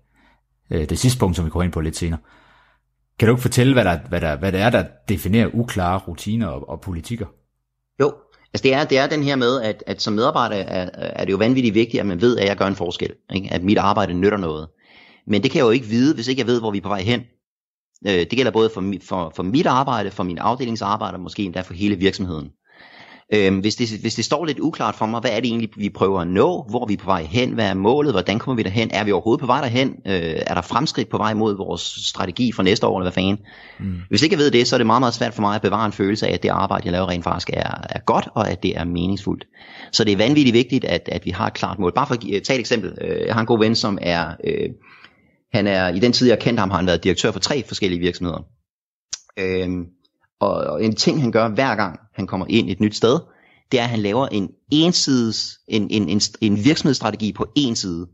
[0.71, 2.21] øh, det sidste punkt, som vi kommer ind på lidt senere.
[3.19, 6.47] Kan du ikke fortælle, hvad, der, hvad, der, hvad det er, der definerer uklare rutiner
[6.47, 7.27] og, og politikker?
[8.01, 8.15] Jo,
[8.55, 11.33] altså det er, det er den her med, at, at som medarbejder er, er det
[11.33, 13.15] jo vanvittigt vigtigt, at man ved, at jeg gør en forskel.
[13.35, 13.49] Ikke?
[13.53, 14.69] At mit arbejde nytter noget.
[15.27, 16.89] Men det kan jeg jo ikke vide, hvis ikke jeg ved, hvor vi er på
[16.89, 17.21] vej hen.
[18.07, 21.61] Øh, det gælder både for, for, for mit arbejde, for min afdelingsarbejde, og måske endda
[21.61, 22.51] for hele virksomheden.
[23.33, 25.89] Øhm, hvis, det, hvis det står lidt uklart for mig, hvad er det egentlig, vi
[25.89, 26.67] prøver at nå?
[26.69, 27.53] Hvor er vi på vej hen?
[27.53, 28.13] Hvad er målet?
[28.13, 28.91] Hvordan kommer vi derhen?
[28.93, 29.89] Er vi overhovedet på vej derhen?
[30.07, 33.39] Øh, er der fremskridt på vej mod vores strategi for næste år, eller hvad fanden?
[33.79, 33.95] Mm.
[34.09, 35.87] Hvis ikke jeg ved det, så er det meget, meget svært for mig at bevare
[35.87, 38.63] en følelse af, at det arbejde, jeg laver rent faktisk er, er godt, og at
[38.63, 39.47] det er meningsfuldt.
[39.93, 41.93] Så det er vanvittigt vigtigt, at, at vi har et klart mål.
[41.95, 42.99] Bare for at tage et eksempel.
[43.01, 44.27] Øh, jeg har en god ven, som er...
[44.45, 44.69] Øh,
[45.53, 48.01] han er, i den tid jeg kendte ham, har han været direktør for tre forskellige
[48.01, 48.45] virksomheder.
[49.37, 49.87] Øhm,
[50.41, 53.19] og, og en ting han gør hver gang han kommer ind et nyt sted,
[53.73, 58.07] det er at han laver en ensides, en, en, en, en virksomhedsstrategi på en side.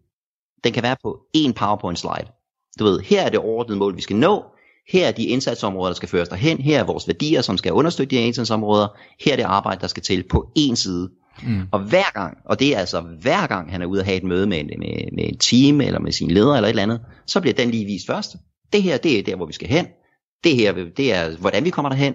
[0.64, 2.30] Den kan være på en PowerPoint slide.
[2.78, 4.44] Du ved, her er det overordnede mål, vi skal nå.
[4.92, 6.58] Her er de indsatsområder, der skal føres derhen.
[6.58, 8.88] Her er vores værdier, som skal understøtte de indsatsområder.
[9.24, 11.10] Her er det arbejde, der skal til på en side.
[11.42, 11.62] Mm.
[11.72, 14.24] Og hver gang, og det er altså hver gang han er ude at have et
[14.24, 17.40] møde med, med, med en team, eller med sin leder, eller et eller andet, så
[17.40, 18.36] bliver den lige vist først.
[18.72, 19.86] Det her, det er der, hvor vi skal hen.
[20.44, 22.14] Det her, det er, hvordan vi kommer derhen.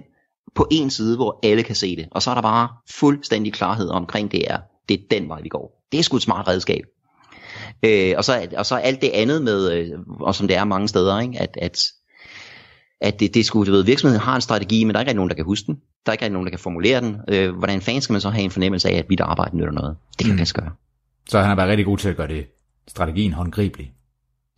[0.55, 2.07] På en side, hvor alle kan se det.
[2.11, 5.49] Og så er der bare fuldstændig klarhed omkring det er, det er den vej, vi
[5.49, 5.87] går.
[5.91, 6.83] Det er sgu et smart redskab.
[7.83, 10.87] Øh, og, så, og så alt det andet med, øh, og som det er mange
[10.87, 11.39] steder, ikke?
[11.39, 11.91] at, at
[13.01, 15.15] at det, det skulle, du ved, virksomheden har en strategi, men der er ikke rigtig
[15.15, 15.75] nogen, der kan huske den.
[16.05, 17.17] Der er ikke rigtig nogen, der kan formulere den.
[17.27, 19.97] Øh, hvordan fanden skal man så have en fornemmelse af, at mit arbejde nytter noget?
[20.17, 20.37] Det kan mm.
[20.37, 20.71] man gøre.
[21.29, 22.45] Så han har været rigtig god til at gøre det
[22.87, 23.91] strategien håndgribelig.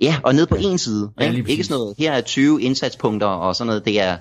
[0.03, 1.11] Ja, og ned på en side.
[1.19, 1.51] Ja, ikke?
[1.51, 3.85] ikke sådan noget, her er 20 indsatspunkter og sådan noget.
[3.85, 4.17] Det er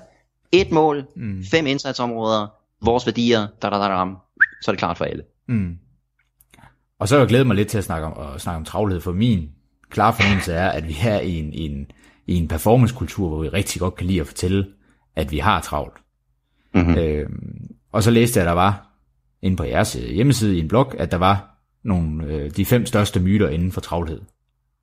[0.53, 1.45] et mål, mm.
[1.51, 2.47] fem indsatsområder,
[2.85, 4.05] vores værdier, da, da, da, da,
[4.63, 5.23] så er det klart for alle.
[5.49, 5.77] Mm.
[6.99, 9.01] Og så har jeg glædet mig lidt til at snakke om, at snakke om travlhed,
[9.01, 9.51] for min
[9.91, 11.87] klare fornemmelse er, at vi er i en, en
[12.27, 14.67] i en performancekultur, hvor vi rigtig godt kan lide at fortælle,
[15.17, 15.95] at vi har travlt.
[16.75, 16.95] Mm-hmm.
[16.95, 17.29] Øh,
[17.93, 18.89] og så læste jeg, at der var
[19.43, 22.87] inde på jeres øh, hjemmeside i en blog, at der var nogle, øh, de fem
[22.87, 24.21] største myter inden for travlhed.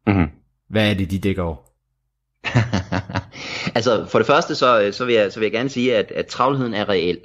[0.08, 0.28] Mm-hmm.
[0.69, 1.55] Hvad er det, de dækker over?
[3.75, 6.25] altså for det første, så, så, vil, jeg, så vil jeg gerne sige, at, at
[6.25, 7.19] travlheden er reel.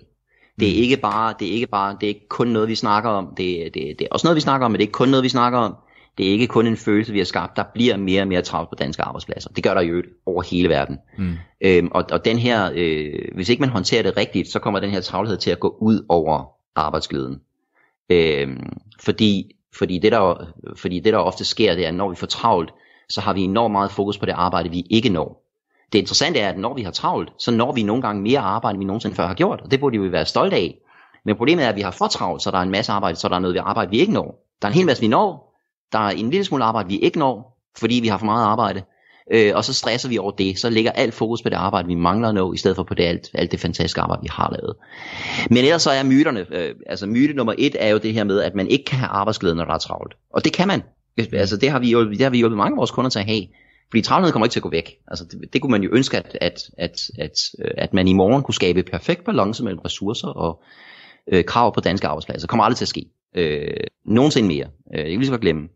[0.60, 0.82] Det er mm.
[0.82, 3.34] ikke bare, det er ikke bare, det er ikke kun noget, vi snakker om.
[3.36, 5.24] Det, det, det er også noget, vi snakker om, men det er ikke kun noget,
[5.24, 5.76] vi snakker om.
[6.18, 7.56] Det er ikke kun en følelse, vi har skabt.
[7.56, 9.50] Der bliver mere og mere travlt på danske arbejdspladser.
[9.50, 10.98] Det gør der jo over hele verden.
[11.18, 11.34] Mm.
[11.60, 14.90] Øhm, og, og den her, øh, hvis ikke man håndterer det rigtigt, så kommer den
[14.90, 16.44] her travlhed til at gå ud over
[16.76, 17.40] arbejdsglæden.
[18.10, 22.16] Øhm, fordi, fordi, det der, fordi det der ofte sker, det er, at når vi
[22.16, 22.70] får travlt,
[23.08, 25.44] så har vi enormt meget fokus på det arbejde, vi ikke når.
[25.92, 28.74] Det interessante er, at når vi har travlt, så når vi nogle gange mere arbejde,
[28.74, 29.60] end vi nogensinde før har gjort.
[29.60, 30.78] Og det burde vi være stolte af.
[31.24, 33.28] Men problemet er, at vi har for travlt, så der er en masse arbejde, så
[33.28, 34.46] der er noget vi arbejde, vi ikke når.
[34.62, 35.54] Der er en hel masse, vi når,
[35.92, 38.82] der er en lille smule arbejde, vi ikke når, fordi vi har for meget arbejde.
[39.32, 41.94] Øh, og så stresser vi over det, så ligger alt fokus på det arbejde, vi
[41.94, 44.56] mangler at nå, i stedet for på det alt, alt det fantastiske arbejde, vi har
[44.60, 44.76] lavet.
[45.50, 48.40] Men ellers så er myterne, øh, altså myte nummer et er jo det her med,
[48.40, 50.14] at man ikke kan have arbejdsglæde, når der er travlt.
[50.30, 50.82] Og det kan man.
[51.18, 53.26] Altså det har vi jo, det har vi hjulpet mange af vores kunder til at
[53.26, 53.46] have.
[53.90, 54.96] Fordi travlhed kommer ikke til at gå væk.
[55.08, 58.12] Altså det, det kunne man jo ønske, at, at, at, at, øh, at man i
[58.12, 60.62] morgen kunne skabe perfekt balance mellem ressourcer og
[61.32, 62.46] øh, krav på danske arbejdspladser.
[62.46, 63.06] Det kommer aldrig til at ske.
[63.36, 64.66] Øh, nogensinde mere.
[64.94, 65.68] Øh, det kan vi så glemme.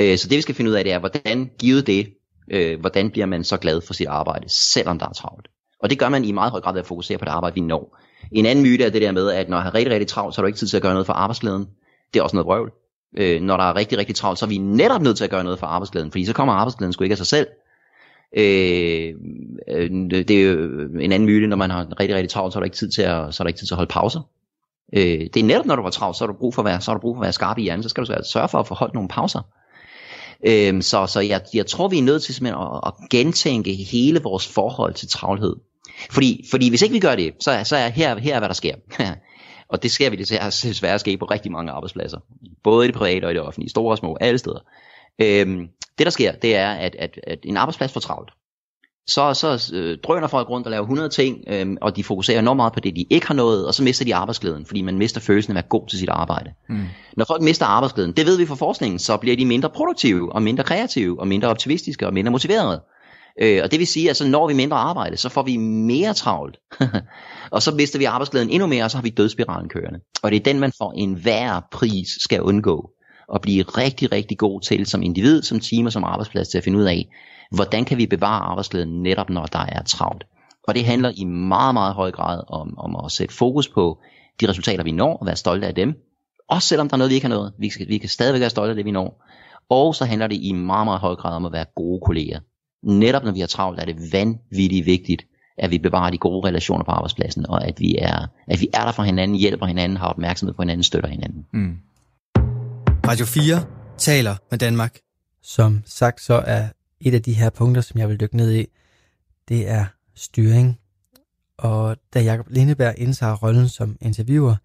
[0.00, 2.08] Øh, så det vi skal finde ud af, det er, hvordan givet det,
[2.50, 5.48] øh, hvordan bliver man så glad for sit arbejde, selvom der er travlt.
[5.82, 7.60] Og det gør man i meget høj grad ved at fokusere på det arbejde, vi
[7.60, 7.98] når.
[8.32, 10.40] En anden myte er det der med, at når jeg har rigtig, rigtig travlt, så
[10.40, 11.66] har du ikke tid til at gøre noget for arbejdsglæden.
[12.14, 12.72] Det er også noget brøvl.
[13.16, 15.44] Øh, når der er rigtig, rigtig travlt, så er vi netop nødt til at gøre
[15.44, 17.46] noget for arbejdsglæden, fordi så kommer arbejdsglæden sgu ikke af sig selv.
[18.36, 19.14] Øh,
[19.68, 22.60] øh, det er jo en anden myte, når man har rigtig, rigtig travlt, så er
[22.60, 24.20] der ikke tid til at, så er der ikke tid til at holde pauser.
[24.92, 26.80] Øh, det er netop, når du var travlt, så har du brug for at være,
[26.80, 28.58] så har du brug for at være skarp i hjernen, så skal du sørge for
[28.58, 29.40] at få holdt nogle pauser.
[30.46, 34.22] Øh, så så jeg, jeg tror, vi er nødt til simpelthen at, at gentænke hele
[34.22, 35.56] vores forhold til travlhed.
[36.10, 38.54] Fordi, fordi hvis ikke vi gør det, så, så er her, her er, hvad der
[38.54, 38.74] sker.
[39.68, 40.28] og det sker vi det
[40.62, 42.18] desværre ske på rigtig mange arbejdspladser.
[42.64, 44.60] Både i det private og i det offentlige, store og små, alle steder.
[45.18, 48.30] Øhm, det der sker, det er, at, at, at en arbejdsplads får travlt.
[49.06, 52.56] så, så øh, drøner folk rundt og laver 100 ting, øh, og de fokuserer enormt
[52.56, 55.20] meget på det, de ikke har nået, og så mister de arbejdsglæden, fordi man mister
[55.20, 56.52] følelsen af at være god til sit arbejde.
[56.68, 56.84] Mm.
[57.16, 60.42] Når folk mister arbejdsglæden, det ved vi fra forskningen, så bliver de mindre produktive, og
[60.42, 62.80] mindre kreative, og mindre optimistiske, og mindre motiverede.
[63.42, 66.14] Øh, og det vil sige, at så når vi mindre arbejde, så får vi mere
[66.14, 66.58] travlt.
[67.54, 70.00] og så mister vi arbejdsglæden endnu mere, og så har vi dødsspiralen kørende.
[70.22, 72.90] Og det er den, man for enhver pris skal undgå.
[73.28, 76.64] Og blive rigtig, rigtig god til som individ, som team og som arbejdsplads til at
[76.64, 77.08] finde ud af,
[77.50, 80.24] hvordan kan vi bevare arbejdsglæden netop når der er travlt.
[80.68, 83.98] Og det handler i meget, meget høj grad om, om at sætte fokus på
[84.40, 85.94] de resultater, vi når, og være stolte af dem.
[86.48, 87.52] Også selvom der er noget, vi ikke har nået.
[87.58, 89.22] Vi, skal, vi kan stadigvæk være stolte af det, vi når.
[89.70, 92.40] Og så handler det i meget, meget høj grad om at være gode kolleger
[92.86, 95.26] netop når vi har travlt, er det vanvittigt vigtigt,
[95.58, 98.84] at vi bevarer de gode relationer på arbejdspladsen, og at vi er, at vi er
[98.84, 101.46] der for hinanden, hjælper hinanden, har opmærksomhed på hinanden, støtter hinanden.
[101.52, 101.76] Mm.
[103.06, 103.64] Radio 4
[103.98, 104.98] taler med Danmark.
[105.42, 106.68] Som sagt, så er
[107.00, 108.66] et af de her punkter, som jeg vil dykke ned i,
[109.48, 110.78] det er styring.
[111.58, 114.56] Og da Jakob Lindeberg indtager rollen som interviewer,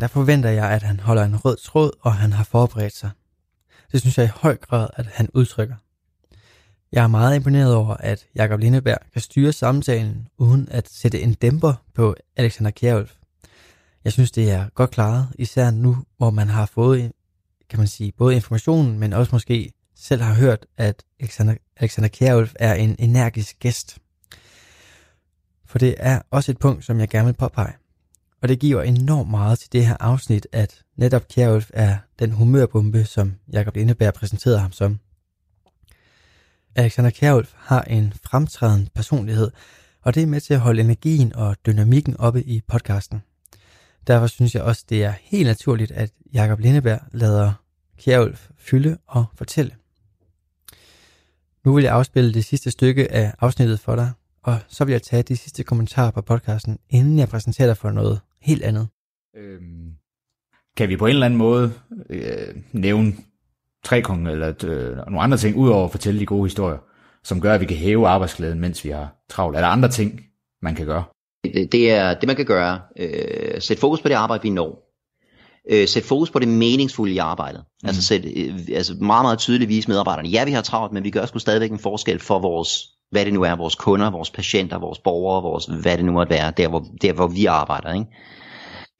[0.00, 3.10] der forventer jeg, at han holder en rød tråd, og han har forberedt sig.
[3.92, 5.74] Det synes jeg i høj grad, at han udtrykker.
[6.94, 11.32] Jeg er meget imponeret over, at Jakob Lindeberg kan styre samtalen uden at sætte en
[11.32, 13.14] dæmper på Alexander Kjærulf.
[14.04, 17.12] Jeg synes, det er godt klaret, især nu, hvor man har fået,
[17.70, 22.52] kan man sige, både informationen, men også måske selv har hørt, at Alexander, Alexander Kjærulf
[22.56, 23.98] er en energisk gæst.
[25.66, 27.72] For det er også et punkt, som jeg gerne vil påpege.
[28.42, 33.04] Og det giver enormt meget til det her afsnit, at netop Kjærulf er den humørbombe,
[33.04, 34.98] som Jakob Lindeberg præsenterede ham som.
[36.76, 39.50] Alexander Kjærulf har en fremtrædende personlighed,
[40.02, 43.22] og det er med til at holde energien og dynamikken oppe i podcasten.
[44.06, 47.52] Derfor synes jeg også, det er helt naturligt, at Jakob Lindeberg lader
[47.98, 49.74] Kjærulf fylde og fortælle.
[51.64, 55.02] Nu vil jeg afspille det sidste stykke af afsnittet for dig, og så vil jeg
[55.02, 58.88] tage de sidste kommentarer på podcasten, inden jeg præsenterer dig for noget helt andet.
[59.36, 59.94] Øhm,
[60.76, 61.72] kan vi på en eller anden måde
[62.10, 63.12] øh, nævne
[63.84, 66.78] tre konge, eller øh, nogle andre ting, udover at fortælle de gode historier,
[67.24, 69.56] som gør, at vi kan hæve arbejdsglæden, mens vi har travlt?
[69.56, 70.20] Er der andre ting,
[70.62, 71.04] man kan gøre?
[71.44, 72.80] Det, det er det, man kan gøre.
[72.98, 74.84] Øh, sæt fokus på det arbejde, vi når.
[75.70, 77.64] Øh, sæt fokus på det meningsfulde i arbejdet.
[77.82, 77.86] Mm.
[77.86, 80.28] Altså, sæt, øh, altså meget, meget tydeligt vise medarbejderne.
[80.28, 83.34] Ja, vi har travlt, men vi gør sgu stadigvæk en forskel for vores, hvad det
[83.34, 86.68] nu er, vores kunder, vores patienter, vores borgere, vores, hvad det nu måtte være, der
[86.68, 87.92] hvor, der, hvor vi arbejder.
[87.92, 88.06] Ikke?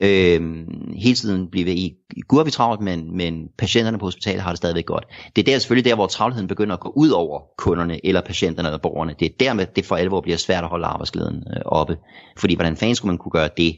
[0.01, 1.95] Øh, hele tiden bliver i,
[2.29, 5.05] gud er vi travlt, men, men patienterne på hospitalet har det stadigvæk godt.
[5.37, 8.69] Det er der selvfølgelig der, hvor travlheden begynder at gå ud over kunderne, eller patienterne,
[8.69, 9.15] eller borgerne.
[9.21, 11.97] Det er dermed, det for alvor bliver svært at holde arbejdsglæden øh, oppe.
[12.39, 13.77] Fordi hvordan fanden skulle man kunne gøre det?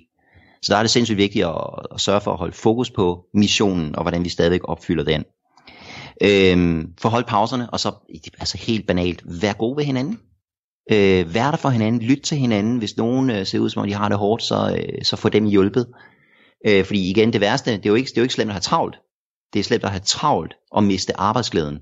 [0.62, 1.54] Så der er det sindssygt vigtigt at,
[1.94, 5.24] at sørge for at holde fokus på missionen, og hvordan vi stadigvæk opfylder den.
[6.22, 7.92] Øhm, forhold pauserne, og så
[8.38, 10.18] altså helt banalt, vær god ved hinanden.
[10.92, 12.78] Øh, vær der for hinanden, lyt til hinanden.
[12.78, 15.28] Hvis nogen øh, ser ud som om de har det hårdt, så, øh, så få
[15.28, 15.86] dem hjulpet.
[16.66, 18.54] Øh, fordi igen, det værste, det er, jo ikke, det er jo ikke slemt at
[18.54, 18.96] have travlt.
[19.52, 21.78] Det er slemt at have travlt og miste arbejdsglæden.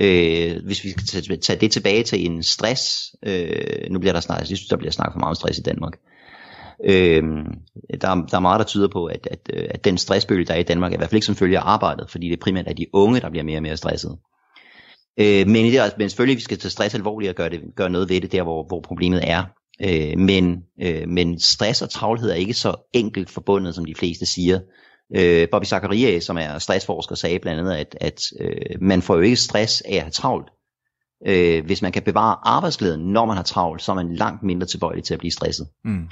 [0.00, 4.38] Øh, hvis vi skal tage det tilbage til en stress, øh, nu bliver der snart,
[4.38, 5.92] jeg synes, der bliver snakket for meget om stress i Danmark.
[6.84, 7.22] Øh,
[8.00, 10.62] der, der er meget, der tyder på, at, at, at den stressbølge, der er i
[10.62, 12.86] Danmark, er i hvert fald ikke som følge af arbejdet, fordi det primært er de
[12.92, 14.18] unge, der bliver mere og mere stresset.
[15.18, 18.08] Øh, men, det, men selvfølgelig, vi skal tage stress alvorligt og gøre, det, gøre noget
[18.08, 19.44] ved det der, hvor, hvor problemet er.
[19.84, 24.26] Øh, men, øh, men stress og travlhed er ikke så enkelt forbundet, som de fleste
[24.26, 24.60] siger.
[25.16, 29.20] Øh, Bobby Zachariah, som er stressforsker, sagde blandt andet, at, at øh, man får jo
[29.20, 30.50] ikke stress af at have travlt.
[31.26, 34.66] Øh, hvis man kan bevare arbejdsglæden, når man har travlt, så er man langt mindre
[34.66, 35.68] tilbøjelig til at blive stresset.
[35.84, 36.08] Mm.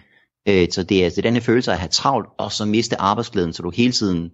[0.49, 2.65] Øh, så det er, det er den her følelse af at have travlt, og så
[2.65, 4.31] miste arbejdsglæden, så du hele tiden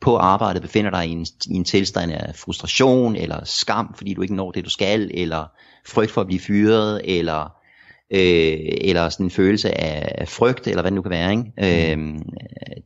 [0.00, 4.22] på arbejdet befinder dig i en, i en tilstand af frustration, eller skam, fordi du
[4.22, 5.46] ikke når det, du skal, eller
[5.86, 7.60] frygt for at blive fyret, eller
[8.10, 11.30] øh, eller sådan en følelse af frygt, eller hvad det nu kan være.
[11.30, 11.96] Ikke?
[11.96, 12.14] Mm.
[12.14, 12.20] Øh,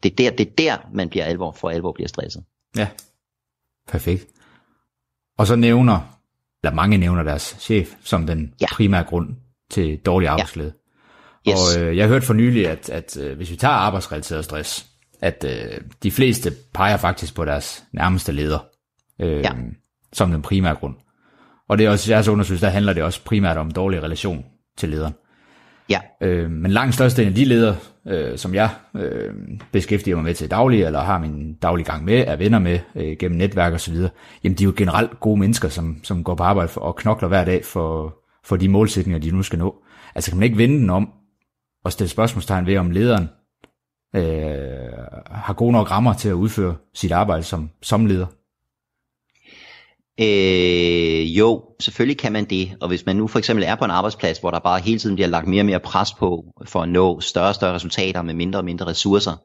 [0.02, 2.44] det, er der, det er der, man bliver alvor, for alvor bliver stresset.
[2.76, 2.88] Ja,
[3.88, 4.26] perfekt.
[5.38, 6.18] Og så nævner,
[6.62, 8.66] eller mange nævner deres chef, som den ja.
[8.72, 9.28] primære grund
[9.70, 10.72] til dårlig arbejdsglæde.
[11.46, 11.50] Ja.
[11.50, 11.76] Yes.
[11.76, 14.86] Og øh, jeg har hørt for nylig, at, at øh, hvis vi tager arbejdsrelateret stress,
[15.24, 18.58] at øh, de fleste peger faktisk på deres nærmeste leder,
[19.20, 19.52] øh, ja.
[20.12, 20.94] som den primære grund.
[21.68, 24.44] Og det er også, jeres undersøgelse, der handler det også primært om dårlig relation
[24.76, 25.14] til lederen.
[25.90, 26.00] Ja.
[26.20, 29.34] Øh, men langt største af de ledere, øh, som jeg øh,
[29.72, 33.16] beskæftiger mig med til daglig, eller har min daglige gang med, er venner med øh,
[33.18, 34.10] gennem netværk og så videre,
[34.44, 37.28] jamen de er jo generelt gode mennesker, som, som går på arbejde for, og knokler
[37.28, 39.74] hver dag for, for de målsætninger, de nu skal nå.
[40.14, 41.10] Altså kan man ikke vende den om
[41.84, 43.28] og stille spørgsmålstegn ved, om lederen
[44.14, 44.22] øh,
[45.30, 48.26] har gode nok rammer til at udføre sit arbejde som, som leder?
[50.20, 53.90] Øh, jo, selvfølgelig kan man det, og hvis man nu for eksempel er på en
[53.90, 56.88] arbejdsplads, hvor der bare hele tiden bliver lagt mere og mere pres på for at
[56.88, 59.36] nå større og større resultater med mindre og mindre ressourcer,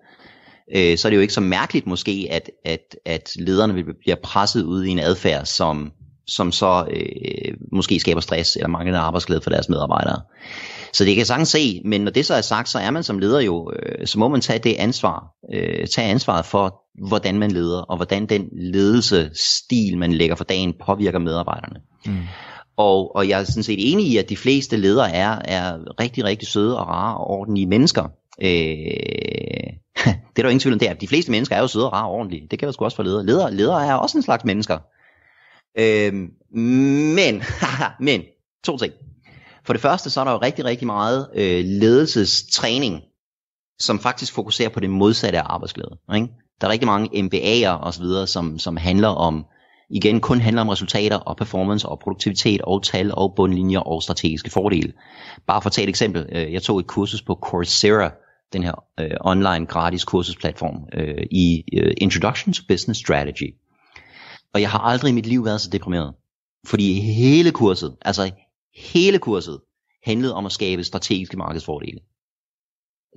[0.76, 4.64] øh, så er det jo ikke så mærkeligt måske, at, at, at lederne bliver presset
[4.64, 5.92] ud i en adfærd, som,
[6.30, 10.22] som så øh, måske skaber stress eller manglende arbejdsglæde for deres medarbejdere.
[10.94, 13.04] Så det kan jeg sagtens se, men når det så er sagt, så er man
[13.04, 17.40] som leder jo, øh, så må man tage det ansvar, øh, tage ansvaret for, hvordan
[17.40, 21.80] man leder, og hvordan den ledelsesstil, man lægger for dagen, påvirker medarbejderne.
[22.06, 22.18] Mm.
[22.78, 26.24] Og, og jeg er sådan set enig i, at de fleste ledere er, er rigtig,
[26.24, 28.04] rigtig søde og rare og ordentlige mennesker.
[28.42, 28.48] Øh,
[30.06, 30.94] det er der jo ingen tvivl om, det er.
[30.94, 32.48] De fleste mennesker er jo søde og rare og ordentlige.
[32.52, 33.26] Det kan jo sgu også for ledere.
[33.26, 34.78] Ledere, ledere er også en slags mennesker.
[35.78, 36.30] Øhm,
[37.16, 37.44] men,
[38.00, 38.22] men,
[38.64, 38.94] to ting.
[39.66, 43.02] For det første, så er der jo rigtig, rigtig meget øh, ledelsestræning,
[43.80, 45.98] som faktisk fokuserer på det modsatte af arbejdsglæde.
[46.16, 46.28] Ikke?
[46.62, 49.46] Der er rigtig mange MBA'er og så videre, som, som handler om,
[49.90, 54.50] igen kun handler om resultater og performance og produktivitet og tal og bundlinjer og strategiske
[54.50, 54.94] fordele.
[55.48, 56.26] Bare for at tage et eksempel.
[56.32, 58.12] Øh, jeg tog et kursus på Coursera,
[58.54, 63.56] den her øh, online gratis kursusplatform, øh, i øh, Introduction to Business Strategy.
[64.54, 66.16] Og jeg har aldrig i mit liv været så deprimeret.
[66.68, 68.32] Fordi hele kurset, altså
[68.76, 69.60] hele kurset,
[70.04, 72.00] handlede om at skabe strategiske markedsfordele.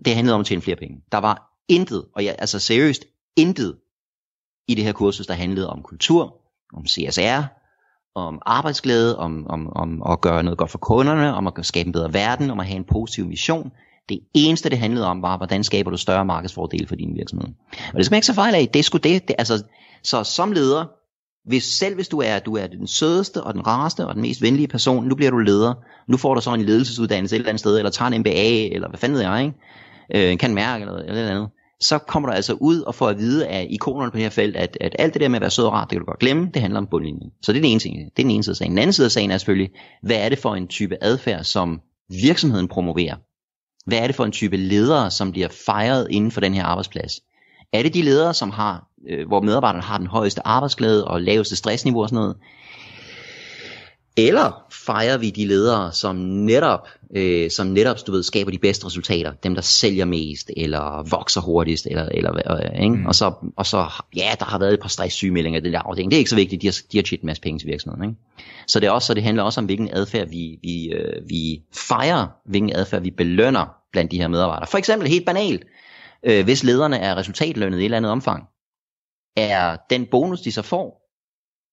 [0.05, 1.03] Det handlede om at tjene flere penge.
[1.12, 3.05] Der var intet, og jeg, altså seriøst,
[3.37, 3.79] intet
[4.68, 6.37] i det her kursus, der handlede om kultur,
[6.75, 7.42] om CSR,
[8.14, 11.92] om arbejdsglæde, om, om, om at gøre noget godt for kunderne, om at skabe en
[11.92, 13.73] bedre verden, om at have en positiv mission.
[14.09, 17.49] Det eneste, det handlede om, var, hvordan skaber du større markedsfordele for din virksomhed.
[17.92, 18.68] Og det skal man ikke så fejl af.
[18.75, 19.64] Det skulle det, det altså,
[20.03, 20.87] så som leder,
[21.47, 24.43] hvis, selv hvis du er, du er den sødeste og den rareste og den mest
[24.43, 25.75] venlige person, nu bliver du leder,
[26.09, 28.89] nu får du så en ledelsesuddannelse et eller andet sted, eller tager en MBA, eller
[28.89, 30.31] hvad fanden ved jeg, ikke?
[30.33, 31.49] Øh, kan mærke, eller, eller, eller andet
[31.83, 34.57] så kommer du altså ud og får at vide af ikonerne på det her felt,
[34.57, 36.19] at, at alt det der med at være sød og rart, det kan du godt
[36.19, 37.31] glemme, det handler om bundlinjen.
[37.43, 37.97] Så det er den ene ting.
[37.97, 38.73] Det er den ene side af sagen.
[38.73, 39.71] Den anden side af sagen er selvfølgelig,
[40.03, 41.81] hvad er det for en type adfærd, som
[42.23, 43.17] virksomheden promoverer?
[43.87, 47.21] Hvad er det for en type ledere, som bliver fejret inden for den her arbejdsplads?
[47.73, 51.57] Er det de ledere, som har, øh, hvor medarbejderne har den højeste arbejdsglæde og laveste
[51.57, 52.37] stressniveau og sådan noget?
[54.17, 58.87] Eller fejrer vi de ledere, som netop, øh, som netop du ved, skaber de bedste
[58.87, 62.97] resultater, dem der sælger mest, eller vokser hurtigst, eller, eller øh, ikke?
[62.97, 63.07] Mm.
[63.07, 63.87] Og, så, og så,
[64.17, 66.37] ja, der har været et par stresssygemeldinger i den der afdeling, det er ikke så
[66.37, 68.11] vigtigt, de har, de har tjent en masse penge til virksomheden.
[68.11, 68.21] Ikke?
[68.67, 71.62] Så det, er også, så det handler også om, hvilken adfærd vi, vi, øh, vi
[71.75, 74.67] fejrer, hvilken adfærd vi belønner blandt de her medarbejdere.
[74.67, 75.65] For eksempel helt banalt,
[76.27, 78.45] øh, hvis lederne er resultatlønnet i et eller andet omfang,
[79.37, 81.03] er den bonus, de så får,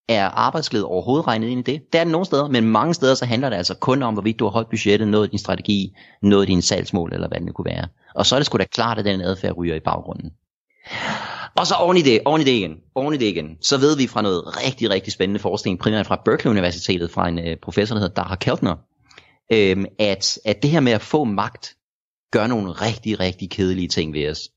[0.09, 1.81] er arbejdsglæde overhovedet regnet ind i det?
[1.93, 4.39] Det er det nogle steder, men mange steder så handler det altså kun om, hvorvidt
[4.39, 7.71] du har holdt budgettet, nået din strategi, nået din salgsmål, eller hvad det nu kunne
[7.71, 7.87] være.
[8.15, 10.31] Og så er det sgu da klart, at den adfærd ryger i baggrunden.
[11.55, 13.97] Og så oven i det, oven i det igen, oven i det igen, så ved
[13.97, 17.95] vi fra noget rigtig, rigtig spændende forskning, primært fra Berkeley Universitetet, fra en øh, professor,
[17.95, 18.75] der hedder Dara Keltner,
[19.53, 21.75] øhm, at, at det her med at få magt,
[22.31, 24.49] gør nogle rigtig, rigtig kedelige ting ved os.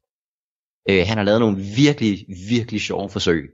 [0.90, 3.50] Øh, han har lavet nogle virkelig, virkelig sjove forsøg,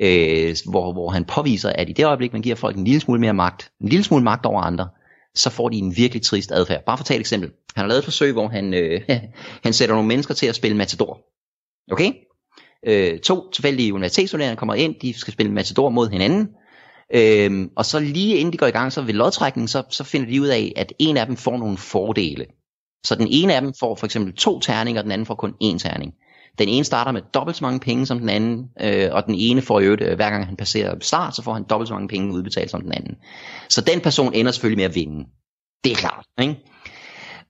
[0.00, 3.20] øh, hvor, hvor han påviser, at i det øjeblik, man giver folk en lille smule
[3.20, 4.88] mere magt, en lille smule magt over andre,
[5.34, 6.84] så får de en virkelig trist adfærd.
[6.84, 7.50] Bare for at tage et eksempel.
[7.74, 9.00] Han har lavet et forsøg, hvor han, øh,
[9.64, 11.20] han sætter nogle mennesker til at spille Matador.
[11.92, 12.12] Okay?
[12.86, 16.48] Øh, to tilfældige universitetsstuderende kommer ind, de skal spille Matador mod hinanden,
[17.14, 20.30] Øhm, og så lige inden de går i gang, så ved lodtrækningen, så, så finder
[20.30, 22.46] de ud af, at en af dem får nogle fordele.
[23.06, 25.54] Så den ene af dem får for eksempel to terninger, og den anden får kun
[25.64, 26.14] én terning.
[26.58, 29.62] Den ene starter med dobbelt så mange penge som den anden, øh, og den ene
[29.62, 32.34] får jo øh, hver gang han passerer start, så får han dobbelt så mange penge
[32.34, 33.16] udbetalt som den anden.
[33.68, 35.24] Så den person ender selvfølgelig med at vinde.
[35.84, 36.24] Det er klart.
[36.40, 36.56] Ikke?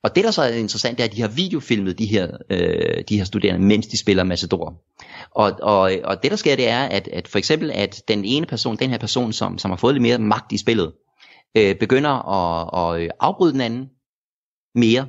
[0.03, 3.05] Og det der så er interessant, det er, at de har videofilmet de her, øh,
[3.09, 4.75] de her studerende, mens de spiller Macedor.
[5.31, 8.47] Og, og, og det der sker, det er, at, at for eksempel, at den ene
[8.47, 10.93] person, den her person, som, som har fået lidt mere magt i spillet,
[11.57, 13.91] øh, begynder at, at afbryde den anden
[14.75, 15.07] mere.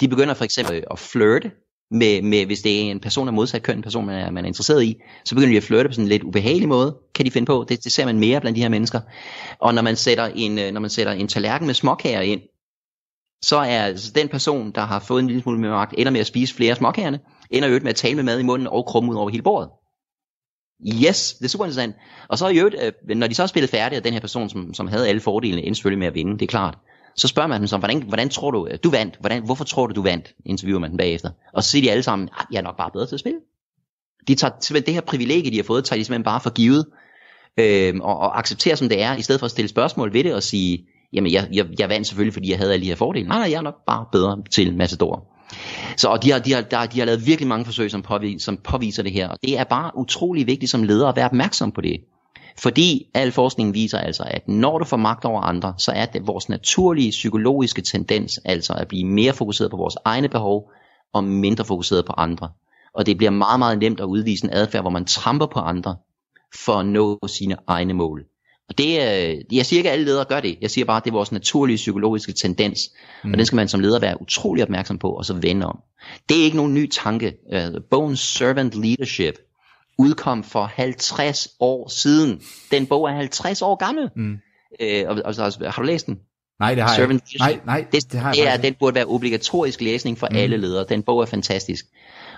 [0.00, 1.50] De begynder for eksempel at flirte
[1.92, 4.44] med, med, hvis det er en person af modsat køn, en person man er, man
[4.44, 7.26] er interesseret i, så begynder de at flirte på sådan en lidt ubehagelig måde, kan
[7.26, 7.64] de finde på.
[7.68, 9.00] Det, det ser man mere blandt de her mennesker.
[9.58, 12.40] Og når man sætter en, øh, når man sætter en tallerken med småkager ind,
[13.44, 16.20] så er altså den person, der har fået en lille smule mere magt, ender med
[16.20, 17.20] at spise flere småkagerne,
[17.50, 19.70] ender jo med at tale med mad i munden og krumme ud over hele bordet.
[20.86, 21.96] Yes, det er super interessant.
[22.28, 24.48] Og så i øvrigt, øh, når de så er spillet færdigt, og den her person,
[24.48, 26.78] som, som havde alle fordelene, endte selvfølgelig med at vinde, det er klart.
[27.16, 29.16] Så spørger man dem så, hvordan, hvordan tror du, øh, du vandt?
[29.20, 30.34] Hvordan, hvorfor tror du, du vandt?
[30.44, 31.30] Interviewer man dem bagefter.
[31.52, 33.38] Og så siger de alle sammen, at jeg er nok bare bedre til at spille.
[34.28, 36.86] De tager det her privilegie, de har fået, tager de simpelthen bare for givet.
[37.56, 40.34] Øh, og, og accepterer som det er, i stedet for at stille spørgsmål ved det
[40.34, 43.28] og sige, jamen jeg, jeg, jeg vandt selvfølgelig, fordi jeg havde alle de her fordele.
[43.28, 45.28] Nej, nej, jeg er nok bare bedre til Matador.
[45.96, 48.44] Så og de har, de, har, der, de har lavet virkelig mange forsøg, som, påviser,
[48.44, 49.28] som påviser det her.
[49.28, 52.00] Og det er bare utrolig vigtigt som leder at være opmærksom på det.
[52.58, 56.26] Fordi al forskning viser altså, at når du får magt over andre, så er det
[56.26, 60.70] vores naturlige psykologiske tendens altså at blive mere fokuseret på vores egne behov
[61.12, 62.48] og mindre fokuseret på andre.
[62.94, 65.96] Og det bliver meget, meget nemt at udvise en adfærd, hvor man tramper på andre
[66.64, 68.24] for at nå sine egne mål.
[68.68, 68.94] Og det,
[69.52, 70.58] jeg siger ikke, at alle ledere gør det.
[70.60, 72.92] Jeg siger bare, at det er vores naturlige psykologiske tendens.
[73.24, 73.32] Mm.
[73.32, 75.78] Og den skal man som leder være utrolig opmærksom på, og så vende om.
[76.28, 77.34] Det er ikke nogen ny tanke.
[77.52, 79.34] Uh, bogen Servant Leadership
[80.02, 82.40] udkom for 50 år siden.
[82.70, 84.10] Den bog er 50 år gammel.
[84.16, 84.38] Mm.
[84.82, 86.18] Uh, og, og, og, har du læst den?
[86.60, 87.66] Nej, det har Servant jeg ikke.
[87.66, 90.36] Nej, nej, det, det, har jeg det er, Den burde være obligatorisk læsning for mm.
[90.36, 90.84] alle ledere.
[90.88, 91.84] Den bog er fantastisk.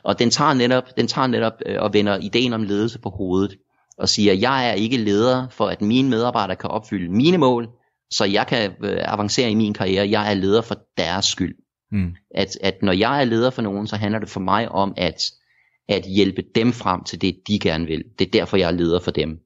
[0.04, 3.56] Og den tager netop, den tager netop øh, og vender ideen om ledelse på hovedet
[3.98, 7.68] og siger, jeg er ikke leder for, at mine medarbejdere kan opfylde mine mål,
[8.10, 10.10] så jeg kan øh, avancere i min karriere.
[10.10, 11.54] Jeg er leder for deres skyld.
[11.92, 12.14] Mm.
[12.34, 15.22] At, at når jeg er leder for nogen, så handler det for mig om at,
[15.89, 18.05] at hjælpe dem frem til det, de gerne vil.
[18.18, 19.39] Det er derfor, jeg er leder for dem.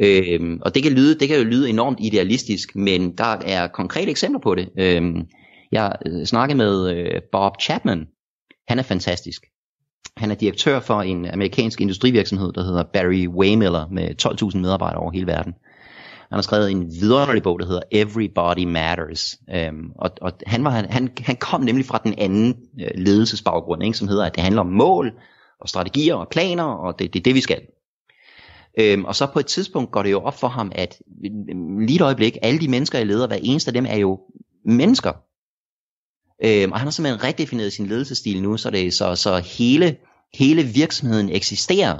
[0.00, 4.10] Øhm, og det kan, lyde, det kan jo lyde enormt idealistisk, men der er konkrete
[4.10, 4.68] eksempler på det.
[4.78, 5.26] Øhm,
[5.72, 8.06] jeg øh, snakkede med øh, Bob Chapman.
[8.68, 9.42] Han er fantastisk.
[10.16, 14.08] Han er direktør for en amerikansk industrivirksomhed, der hedder Barry Waymiller, med
[14.52, 15.54] 12.000 medarbejdere over hele verden.
[16.28, 19.38] Han har skrevet en vidunderlig bog, der hedder Everybody Matters.
[19.54, 23.98] Øhm, og og han, var, han, han kom nemlig fra den anden øh, ledelsesbaggrund, ikke,
[23.98, 25.12] som hedder, at det handler om mål
[25.64, 27.60] og strategier og planer, og det er det, det, vi skal.
[28.78, 31.96] Øhm, og så på et tidspunkt går det jo op for ham, at øhm, lige
[31.96, 34.20] et øjeblik, alle de mennesker, jeg leder, hver eneste af dem er jo
[34.64, 35.12] mennesker.
[36.44, 39.96] Øhm, og han har simpelthen redefineret sin ledelsesstil nu, så, det, så, så hele,
[40.34, 41.98] hele virksomheden eksisterer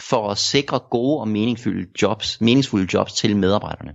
[0.00, 3.94] for at sikre gode og meningsfulde jobs, meningsfulde jobs til medarbejderne.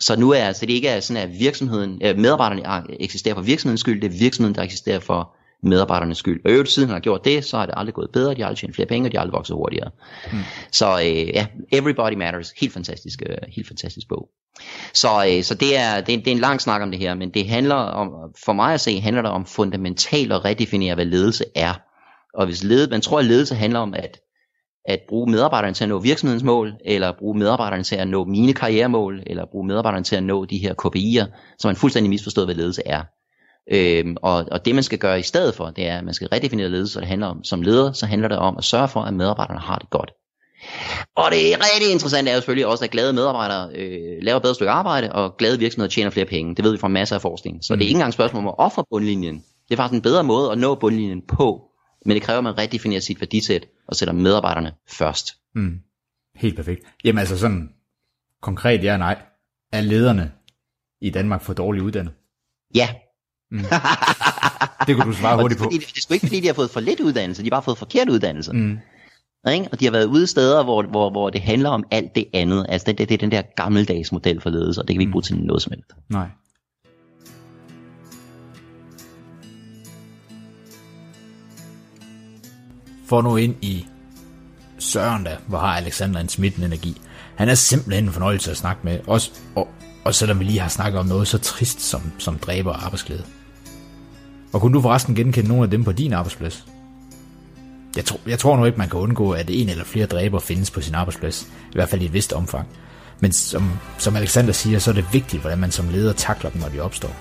[0.00, 4.00] Så nu er altså, det ikke er sådan, at virksomheden, medarbejderne eksisterer for virksomhedens skyld,
[4.00, 6.40] det er virksomheden, der eksisterer for medarbejdernes skyld.
[6.44, 8.46] Og øvrigt siden han har gjort det, så har det aldrig gået bedre, de har
[8.46, 9.90] aldrig tjent flere penge, og de har aldrig vokset hurtigere.
[10.32, 10.38] Mm.
[10.72, 14.28] Så øh, ja, Everybody Matters, helt fantastisk, øh, helt fantastisk bog.
[14.94, 17.14] Så, øh, så det, er, det, er, det er en lang snak om det her,
[17.14, 18.08] men det handler om,
[18.44, 21.74] for mig at se, handler det om fundamentalt at redefinere, hvad ledelse er.
[22.34, 24.20] Og hvis ledelse, man tror, at ledelse handler om at,
[24.84, 28.52] at bruge medarbejderne til at nå virksomhedens mål, eller bruge medarbejderne til at nå mine
[28.52, 32.54] karrieremål, eller bruge medarbejderne til at nå de her KPI'er, så man fuldstændig misforstået, hvad
[32.54, 33.02] ledelse er.
[33.70, 36.28] Øhm, og, og det man skal gøre i stedet for, det er, at man skal
[36.28, 39.00] redefinere ledelse, så det handler om, som leder, så handler det om at sørge for,
[39.00, 40.10] at medarbejderne har det godt.
[41.16, 44.54] Og det er rigtig interessant er jo selvfølgelig også, at glade medarbejdere øh, laver bedre
[44.54, 46.54] stykke arbejde, og glade virksomheder tjener flere penge.
[46.54, 47.64] Det ved vi fra masser af forskning.
[47.64, 47.78] Så mm.
[47.78, 49.44] det er ikke engang et spørgsmål om at ofre bundlinjen.
[49.68, 51.64] Det er faktisk en bedre måde at nå bundlinjen på.
[52.04, 55.34] Men det kræver, at man redefinerer sit værdisæt og sætter medarbejderne først.
[55.54, 55.78] Mm.
[56.36, 56.82] Helt perfekt.
[57.04, 57.68] Jamen altså sådan
[58.42, 59.22] konkret ja og nej.
[59.72, 60.32] Er lederne
[61.00, 62.12] i Danmark for dårligt uddannet?
[62.74, 62.88] Ja,
[63.50, 63.58] Mm.
[64.86, 65.68] det kunne du svare hurtigt på.
[65.72, 67.62] Det, det er sgu ikke fordi, de har fået for lidt uddannelse, de har bare
[67.62, 68.52] fået forkert uddannelse.
[68.52, 68.78] Mm.
[69.52, 69.68] Ikke?
[69.72, 72.66] Og de har været ude steder, hvor, hvor, hvor det handler om alt det andet.
[72.68, 75.02] Altså det, det, det er den der gammeldags model for ledelse, og det kan vi
[75.02, 75.90] ikke bruge til noget som helst.
[76.08, 76.28] Nej.
[83.06, 83.86] For nu ind i
[84.78, 87.00] Søren da, hvor har Alexander en smittende energi.
[87.36, 89.68] Han er simpelthen en fornøjelse at snakke med, også, og,
[90.04, 93.24] og selvom vi lige har snakket om noget så trist som, som dræber og arbejdsglæde.
[94.52, 96.64] Og kunne du forresten genkende nogle af dem på din arbejdsplads?
[97.96, 100.70] Jeg, tror, jeg tror nu ikke, man kan undgå, at en eller flere dræber findes
[100.70, 102.68] på sin arbejdsplads, i hvert fald i et vist omfang.
[103.20, 106.60] Men som, som Alexander siger, så er det vigtigt, hvordan man som leder takler dem,
[106.60, 107.16] når de opstår.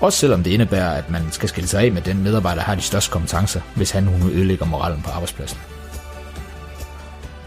[0.00, 2.74] Også selvom det indebærer, at man skal skille sig af med den medarbejder, der har
[2.74, 5.58] de største kompetencer, hvis han hun ødelægger moralen på arbejdspladsen.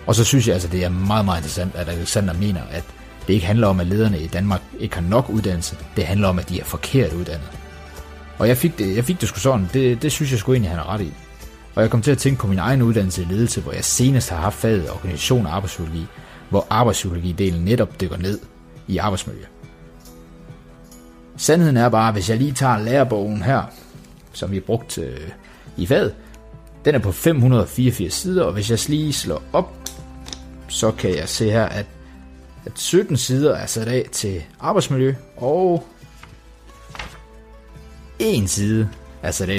[0.08, 2.84] Og så synes jeg altså, det er meget, meget interessant, at Alexander mener, at
[3.28, 5.78] det ikke handler om, at lederne i Danmark ikke har nok uddannelse.
[5.96, 7.50] Det handler om, at de er forkert uddannet.
[8.38, 10.72] Og jeg fik det, jeg fik det sgu sådan, det, det synes jeg sgu egentlig,
[10.72, 11.14] han er ret i.
[11.76, 14.30] Og jeg kom til at tænke på min egen uddannelse i ledelse, hvor jeg senest
[14.30, 16.06] har haft faget organisation og arbejdspsykologi,
[16.50, 18.40] hvor arbejdspsykologidelen netop dykker ned
[18.88, 19.44] i arbejdsmiljø.
[21.38, 23.64] Sandheden er bare, hvis jeg lige tager lærebogen her,
[24.34, 25.30] som vi brugt øh,
[25.78, 26.16] i faget,
[26.86, 29.74] den er på 584 sider, og hvis jeg lige slår op,
[30.68, 31.86] så kan jeg se her, at,
[32.66, 35.88] at 17 sider er sat af til arbejdsmiljø, og
[38.20, 38.90] en side
[39.24, 39.50] af til.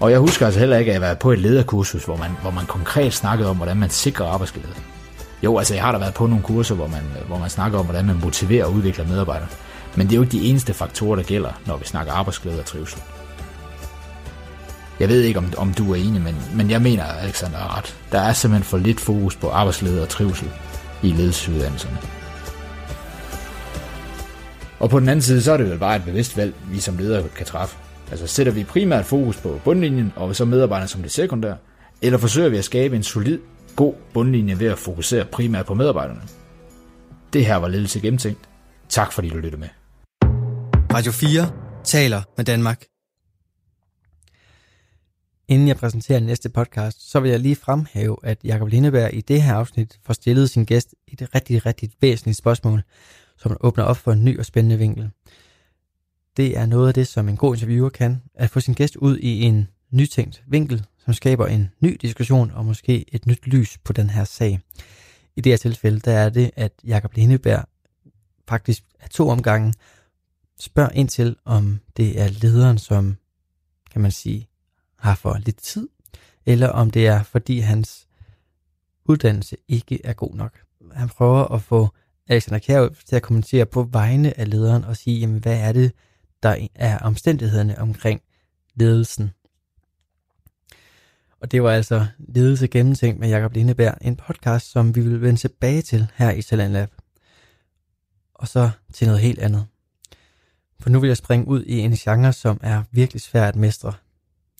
[0.00, 2.50] Og jeg husker altså heller ikke, at jeg var på et lederkursus, hvor man, hvor
[2.50, 4.74] man konkret snakkede om, hvordan man sikrer arbejdsglæde.
[5.42, 7.84] Jo, altså jeg har da været på nogle kurser, hvor man, hvor man snakker om,
[7.84, 9.48] hvordan man motiverer og udvikler medarbejdere.
[9.96, 12.64] Men det er jo ikke de eneste faktorer, der gælder, når vi snakker arbejdsglæde og
[12.64, 13.00] trivsel.
[15.00, 17.96] Jeg ved ikke, om, om du er enig, men, men jeg mener, Alexander er ret.
[18.12, 20.50] Der er simpelthen for lidt fokus på arbejdsglæde og trivsel
[21.02, 21.98] i ledelsesuddannelserne.
[24.82, 26.98] Og på den anden side, så er det vel bare et bevidst valg, vi som
[26.98, 27.76] ledere kan træffe.
[28.10, 31.56] Altså sætter vi primært fokus på bundlinjen, og så medarbejderne som det sekundære,
[32.02, 33.38] eller forsøger vi at skabe en solid
[33.76, 36.20] god bundlinje ved at fokusere primært på medarbejderne.
[37.32, 38.48] Det her var ledelse gennemtænkt.
[38.88, 39.68] Tak fordi du lyttede med.
[40.92, 41.50] Radio 4
[41.84, 42.84] taler med Danmark.
[45.48, 49.42] Inden jeg præsenterer næste podcast, så vil jeg lige fremhæve, at Jakob Lindeberg i det
[49.42, 52.82] her afsnit får stillet sin gæst et rigtig, rigtig væsentligt spørgsmål,
[53.42, 55.10] som åbner op for en ny og spændende vinkel.
[56.36, 59.18] Det er noget af det, som en god interviewer kan, at få sin gæst ud
[59.18, 63.92] i en nytænkt vinkel, som skaber en ny diskussion og måske et nyt lys på
[63.92, 64.60] den her sag.
[65.36, 67.64] I det her tilfælde, der er det, at Jakob Lindeberg
[68.48, 69.74] faktisk af to omgange
[70.60, 73.16] spørger ind til, om det er lederen, som,
[73.90, 74.48] kan man sige,
[74.98, 75.88] har for lidt tid,
[76.46, 78.06] eller om det er, fordi hans
[79.04, 80.58] uddannelse ikke er god nok.
[80.94, 81.88] Han prøver at få
[82.32, 85.92] Alexander Kjær til at kommentere på vegne af lederen og sige, jamen, hvad er det,
[86.42, 88.20] der er omstændighederne omkring
[88.74, 89.30] ledelsen.
[91.40, 95.40] Og det var altså Ledelse Gennemtænkt med Jakob Lindeberg, en podcast, som vi vil vende
[95.40, 96.90] tilbage til her i Talent Lab.
[98.34, 99.66] Og så til noget helt andet.
[100.80, 103.92] For nu vil jeg springe ud i en genre, som er virkelig svær at mestre.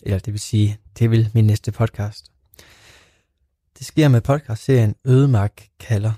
[0.03, 2.33] Eller det vil sige, det vil min næste podcast.
[3.79, 6.13] Det sker med podcastserien Ødemark kalder.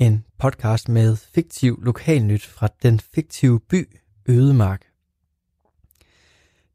[0.00, 4.86] En podcast med fiktiv lokalnyt fra den fiktive by Ødemark.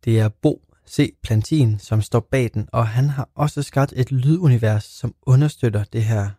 [0.05, 1.15] Det er Bo C.
[1.23, 6.03] Plantin, som står bag den, og han har også skabt et lydunivers, som understøtter det
[6.03, 6.29] her,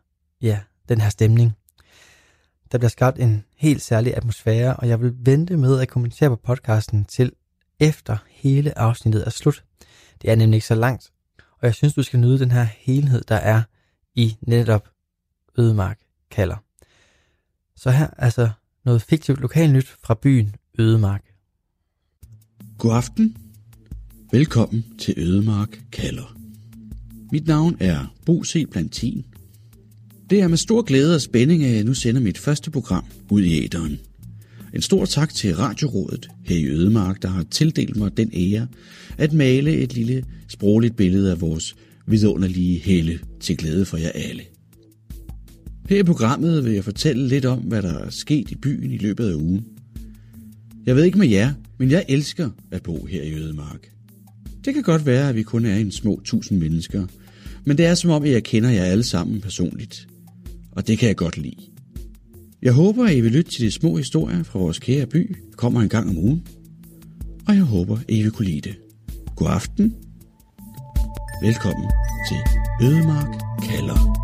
[0.41, 1.53] ja, den her stemning.
[2.73, 6.37] Der bliver skabt en helt særlig atmosfære, og jeg vil vente med at kommentere på
[6.37, 7.33] podcasten til
[7.81, 9.65] efter hele afsnittet er slut.
[10.23, 13.23] Det er nemlig ikke så langt, og jeg synes, du skal nyde den her helhed,
[13.29, 13.63] der er
[14.15, 14.89] i netop
[15.59, 15.99] Ødemark
[16.31, 16.57] kalder.
[17.85, 18.49] Så her altså
[18.85, 21.25] noget fiktivt lokalnyt fra byen Ødemark.
[22.79, 23.37] God aften.
[24.33, 26.37] Velkommen til Ødemark kalder.
[27.33, 28.71] Mit navn er Bo C.
[28.71, 29.25] Plantin.
[30.31, 33.43] Det er med stor glæde og spænding, at jeg nu sender mit første program ud
[33.43, 34.01] i æderen.
[34.75, 38.69] En stor tak til Radiorådet her i Ødemark, der har tildelt mig den ære
[39.19, 41.77] at male et lille sprogligt billede af vores
[42.07, 44.43] vidunderlige helle til glæde for jer alle.
[45.89, 48.97] Her i programmet vil jeg fortælle lidt om, hvad der er sket i byen i
[48.97, 49.65] løbet af ugen.
[50.87, 53.91] Jeg ved ikke med jer, men jeg elsker at bo her i Ødemark.
[54.65, 57.07] Det kan godt være, at vi kun er en små tusind mennesker,
[57.65, 60.09] men det er som om, at jeg kender jer alle sammen personligt.
[60.73, 61.57] Og det kan jeg godt lide.
[62.63, 65.57] Jeg håber, at I vil lytte til de små historier fra vores kære by, der
[65.57, 66.43] kommer en gang om ugen.
[67.49, 68.77] Og jeg håber, at I vil kunne lide det.
[69.37, 69.95] God aften.
[71.43, 71.91] Velkommen
[72.29, 72.39] til
[72.87, 73.29] Ødemark
[73.63, 74.24] kalder.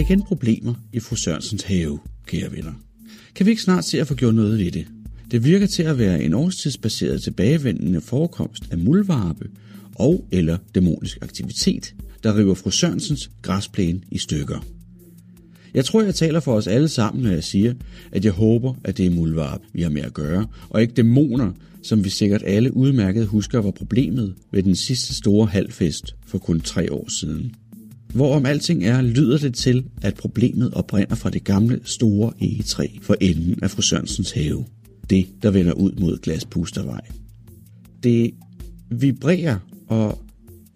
[0.00, 2.72] Igen problemer i fru Sørensens have, kære venner.
[3.34, 4.86] Kan vi ikke snart se at få gjort noget ved det?
[5.30, 9.48] Det virker til at være en årstidsbaseret tilbagevendende forekomst af muldvarpe
[9.94, 14.66] og eller dæmonisk aktivitet, der river fru Sørensens græsplæne i stykker.
[15.74, 17.74] Jeg tror, jeg taler for os alle sammen, når jeg siger,
[18.12, 21.52] at jeg håber, at det er muldvarpe, vi har med at gøre, og ikke dæmoner,
[21.82, 26.60] som vi sikkert alle udmærket husker var problemet ved den sidste store halvfest for kun
[26.60, 27.54] tre år siden.
[28.14, 33.16] Hvorom alting er, lyder det til, at problemet oprinder fra det gamle store egetræ for
[33.20, 34.64] enden af fru Sørensens have.
[35.10, 37.00] Det, der vender ud mod Glaspustervej.
[38.02, 38.30] Det
[38.90, 40.22] vibrerer og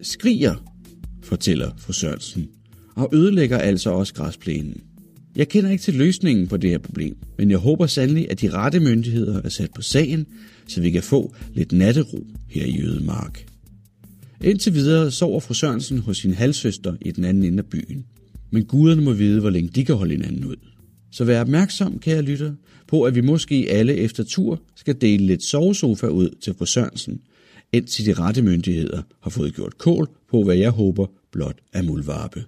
[0.01, 0.55] skriger,
[1.23, 2.47] fortæller fru Sørensen,
[2.95, 4.81] og ødelægger altså også græsplænen.
[5.35, 8.49] Jeg kender ikke til løsningen på det her problem, men jeg håber sandelig, at de
[8.49, 10.25] rette myndigheder er sat på sagen,
[10.67, 13.45] så vi kan få lidt nattero her i Jødemark.
[14.45, 18.05] Indtil videre sover fru Sørensen hos sin halvsøster i den anden ende af byen.
[18.51, 20.55] Men guderne må vide, hvor længe de kan holde hinanden ud.
[21.11, 22.53] Så vær opmærksom, kære lytter,
[22.87, 27.21] på at vi måske alle efter tur skal dele lidt sovesofa ud til fru Sørensen,
[27.73, 32.43] indtil de rette myndigheder har fået gjort kål på, hvad jeg håber blot er mulvarpe.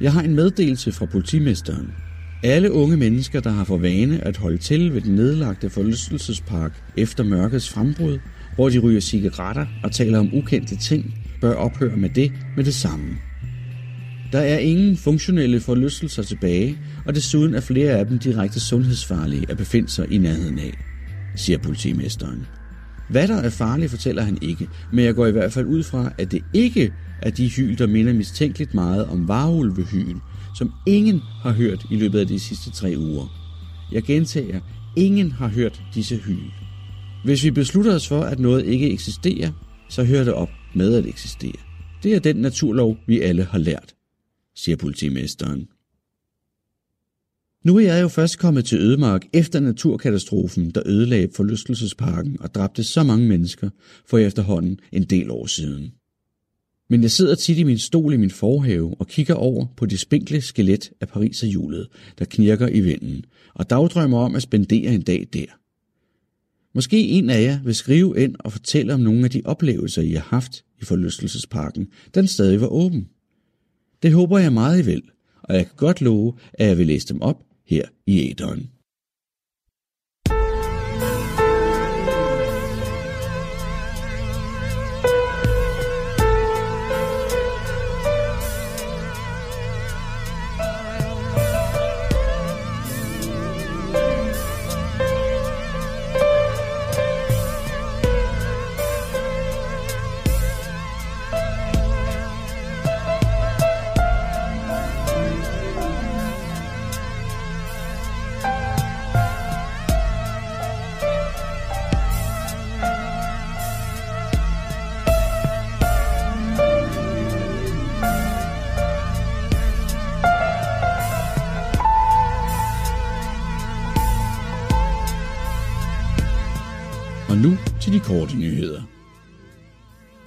[0.00, 2.05] Jeg har en meddelelse fra politimesteren.
[2.46, 7.24] Alle unge mennesker, der har for vane at holde til ved den nedlagte forlystelsespark efter
[7.24, 8.18] mørkets frembrud,
[8.54, 12.74] hvor de ryger cigaretter og taler om ukendte ting, bør ophøre med det med det
[12.74, 13.16] samme.
[14.32, 19.56] Der er ingen funktionelle forlystelser tilbage, og desuden er flere af dem direkte sundhedsfarlige at
[19.56, 20.78] befinde sig i nærheden af,
[21.36, 22.46] siger politimesteren.
[23.08, 26.12] Hvad der er farligt, fortæller han ikke, men jeg går i hvert fald ud fra,
[26.18, 26.92] at det ikke
[27.22, 30.16] er de hyl, der minder mistænkeligt meget om varulvehyl,
[30.56, 33.26] som ingen har hørt i løbet af de sidste tre uger.
[33.92, 34.60] Jeg gentager,
[34.96, 36.50] ingen har hørt disse hyl.
[37.24, 39.52] Hvis vi beslutter os for, at noget ikke eksisterer,
[39.88, 41.56] så hører det op med at eksistere.
[42.02, 43.94] Det er den naturlov, vi alle har lært,
[44.54, 45.68] siger politimesteren.
[47.64, 52.84] Nu er jeg jo først kommet til Ødemark efter naturkatastrofen, der ødelagde forlystelsesparken og dræbte
[52.84, 53.70] så mange mennesker
[54.06, 55.92] for efterhånden en del år siden.
[56.88, 60.00] Men jeg sidder tit i min stol i min forhave og kigger over på det
[60.00, 63.24] spinkle skelet af pariserhjulet, der knirker i vinden,
[63.54, 65.46] og dagdrømmer om at spendere en dag der.
[66.74, 70.12] Måske en af jer vil skrive ind og fortælle om nogle af de oplevelser, I
[70.12, 73.08] har haft i forlystelsesparken, den stadig var åben.
[74.02, 75.02] Det håber jeg meget, I vil,
[75.42, 78.70] og jeg kan godt love, at jeg vil læse dem op her i æderen.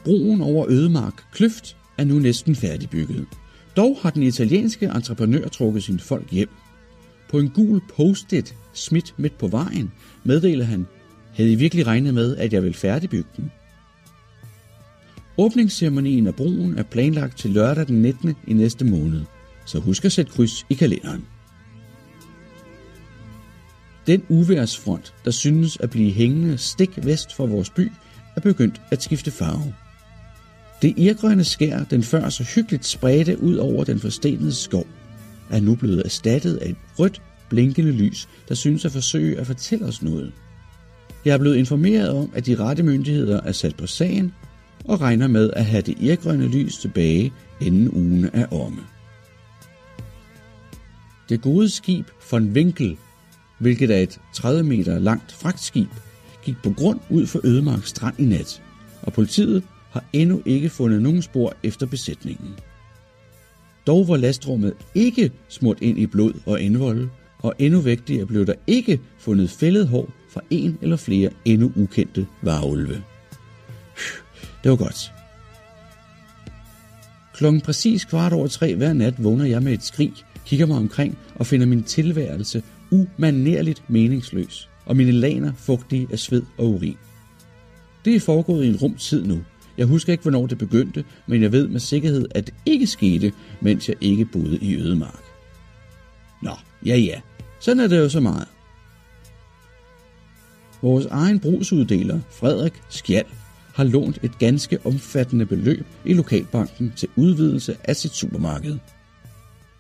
[0.09, 3.25] Broen over Ødemark Kløft er nu næsten færdigbygget.
[3.77, 6.49] Dog har den italienske entreprenør trukket sine folk hjem.
[7.29, 9.91] På en gul post-it smidt midt på vejen
[10.23, 10.87] meddeler han,
[11.33, 13.51] havde I virkelig regnet med, at jeg vil færdigbygge den?
[15.37, 18.35] Åbningsceremonien af broen er planlagt til lørdag den 19.
[18.47, 19.21] i næste måned,
[19.65, 21.25] så husk at sætte kryds i kalenderen.
[24.07, 27.91] Den uværsfront, der synes at blive hængende stik vest for vores by,
[28.35, 29.73] er begyndt at skifte farve.
[30.81, 34.87] Det irgrønne skær, den før så hyggeligt spredte ud over den forstenede skov,
[35.49, 39.85] er nu blevet erstattet af et rødt, blinkende lys, der synes at forsøge at fortælle
[39.85, 40.31] os noget.
[41.25, 44.33] Jeg er blevet informeret om, at de rette myndigheder er sat på sagen
[44.85, 48.81] og regner med at have det irgrønne lys tilbage, inden ugen er omme.
[51.29, 52.97] Det gode skib von Winkel
[53.59, 55.89] hvilket er et 30 meter langt fragtskib,
[56.43, 58.61] gik på grund ud for Ødemark Strand i nat,
[59.01, 62.55] og politiet har endnu ikke fundet nogen spor efter besætningen.
[63.87, 67.09] Dog var lastrummet ikke smurt ind i blod og indvolde,
[67.39, 72.27] og endnu vigtigere blev der ikke fundet fældet hår fra en eller flere endnu ukendte
[72.41, 73.03] varulve.
[74.63, 75.11] Det var godt.
[77.33, 80.13] Klokken præcis kvart over tre hver nat vågner jeg med et skrig,
[80.45, 86.43] kigger mig omkring og finder min tilværelse umanerligt meningsløs, og mine laner fugtige af sved
[86.57, 86.97] og urin.
[88.05, 89.39] Det er foregået i en rum tid nu.
[89.79, 93.31] Jeg husker ikke, hvornår det begyndte, men jeg ved med sikkerhed, at det ikke skete,
[93.61, 95.23] mens jeg ikke boede i Ødemark.
[96.43, 96.51] Nå,
[96.85, 97.21] ja ja,
[97.59, 98.47] sådan er det jo så meget.
[100.81, 103.25] Vores egen brugsuddeler, Frederik Skjald,
[103.75, 108.77] har lånt et ganske omfattende beløb i Lokalbanken til udvidelse af sit supermarked.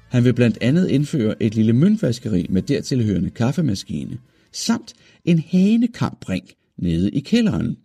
[0.09, 4.17] Han vil blandt andet indføre et lille møntvaskeri med dertilhørende kaffemaskine,
[4.51, 4.93] samt
[5.25, 7.77] en hanekampring nede i kælderen.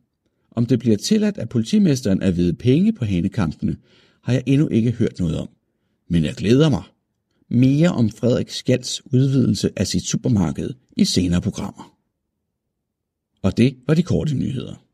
[0.54, 3.76] Om det bliver tilladt at politimesteren at ved penge på hanekampene,
[4.22, 5.48] har jeg endnu ikke hørt noget om.
[6.08, 6.82] Men jeg glæder mig.
[7.48, 11.96] Mere om Frederik Skjalds udvidelse af sit supermarked i senere programmer.
[13.42, 14.84] Og det var de korte nyheder.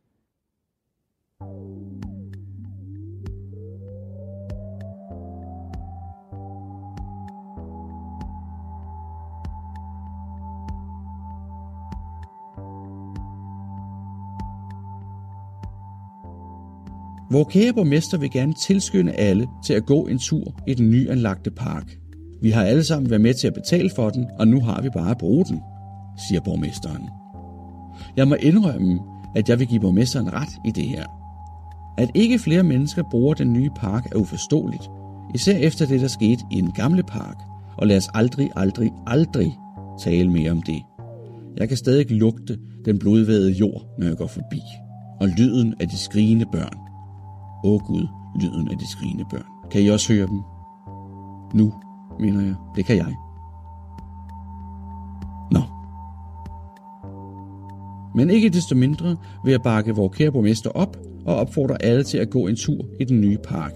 [17.30, 21.50] Hvor kære borgmester vil gerne tilskynde alle til at gå en tur i den nyanlagte
[21.50, 21.98] park.
[22.42, 24.88] Vi har alle sammen været med til at betale for den, og nu har vi
[24.90, 25.60] bare at bruge den,
[26.28, 27.08] siger borgmesteren.
[28.16, 29.00] Jeg må indrømme,
[29.36, 31.04] at jeg vil give borgmesteren ret i det her.
[31.98, 34.90] At ikke flere mennesker bruger den nye park er uforståeligt,
[35.34, 37.36] især efter det, der skete i en gamle park,
[37.78, 39.58] og lad os aldrig, aldrig, aldrig
[40.00, 40.82] tale mere om det.
[41.56, 44.60] Jeg kan stadig lugte den blodvædede jord, når jeg går forbi.
[45.20, 46.89] og lyden af de skrigende børn.
[47.64, 48.06] Åh Gud,
[48.40, 49.70] lyden af de skrigende børn.
[49.70, 50.40] Kan I også høre dem?
[51.54, 51.72] Nu,
[52.20, 52.54] mener jeg.
[52.76, 53.14] Det kan jeg.
[55.50, 55.60] Nå.
[58.14, 60.96] Men ikke desto mindre vil jeg bakke vores kære borgmester op
[61.26, 63.72] og opfordre alle til at gå en tur i den nye park.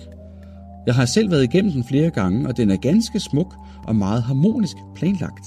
[0.86, 3.54] Jeg har selv været igennem den flere gange, og den er ganske smuk
[3.86, 5.46] og meget harmonisk planlagt.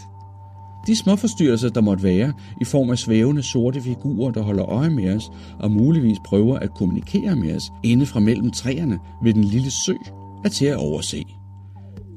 [0.87, 4.89] De små forstyrrelser, der måtte være, i form af svævende sorte figurer, der holder øje
[4.89, 5.29] med os
[5.59, 9.93] og muligvis prøver at kommunikere med os inde fra mellem træerne ved den lille sø,
[10.45, 11.23] er til at overse.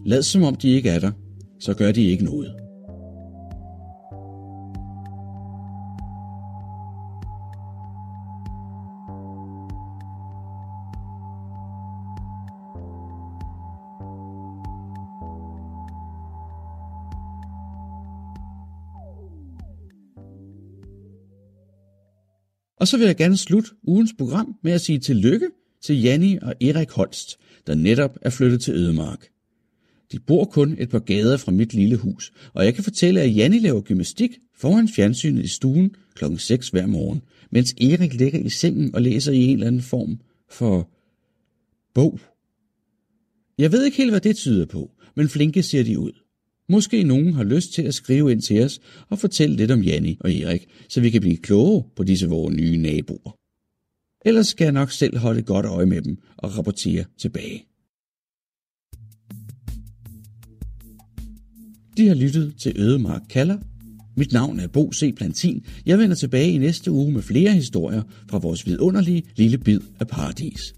[0.07, 1.11] Lad som om de ikke er der,
[1.61, 2.60] så gør de ikke noget.
[22.81, 25.49] Og så vil jeg gerne slutte ugens program med at sige tillykke
[25.83, 29.29] til Janni og Erik Holst, der netop er flyttet til Ødemark.
[30.13, 33.37] De bor kun et par gader fra mit lille hus, og jeg kan fortælle, at
[33.37, 38.49] Janni laver gymnastik foran fjernsynet i stuen klokken 6 hver morgen, mens Erik ligger i
[38.49, 40.21] sengen og læser i en eller anden form
[40.51, 40.91] for
[41.95, 42.21] bog.
[43.59, 46.13] Jeg ved ikke helt, hvad det tyder på, men flinke ser de ud.
[46.71, 50.17] Måske nogen har lyst til at skrive ind til os og fortælle lidt om Janni
[50.21, 53.37] og Erik, så vi kan blive kloge på disse vores nye naboer.
[54.25, 57.65] Ellers skal jeg nok selv holde godt øje med dem og rapportere tilbage.
[61.97, 63.59] De har lyttet til Ødemark Kalder.
[64.17, 65.15] Mit navn er Bo C.
[65.17, 65.65] Plantin.
[65.87, 70.09] Jeg vender tilbage i næste uge med flere historier fra vores vidunderlige lille bid af
[70.09, 70.75] paradis.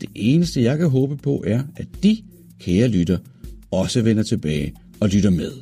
[0.00, 2.22] Det eneste, jeg kan håbe på, er, at de,
[2.58, 3.18] kære lytter,
[3.70, 5.52] også vender tilbage og lytter med.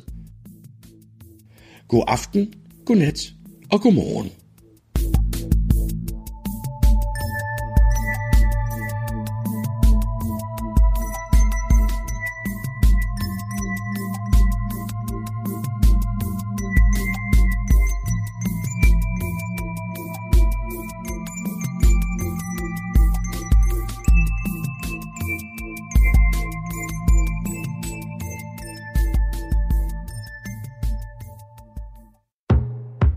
[1.87, 2.53] God aften,
[2.85, 3.33] god nat
[3.71, 4.31] og god morgen.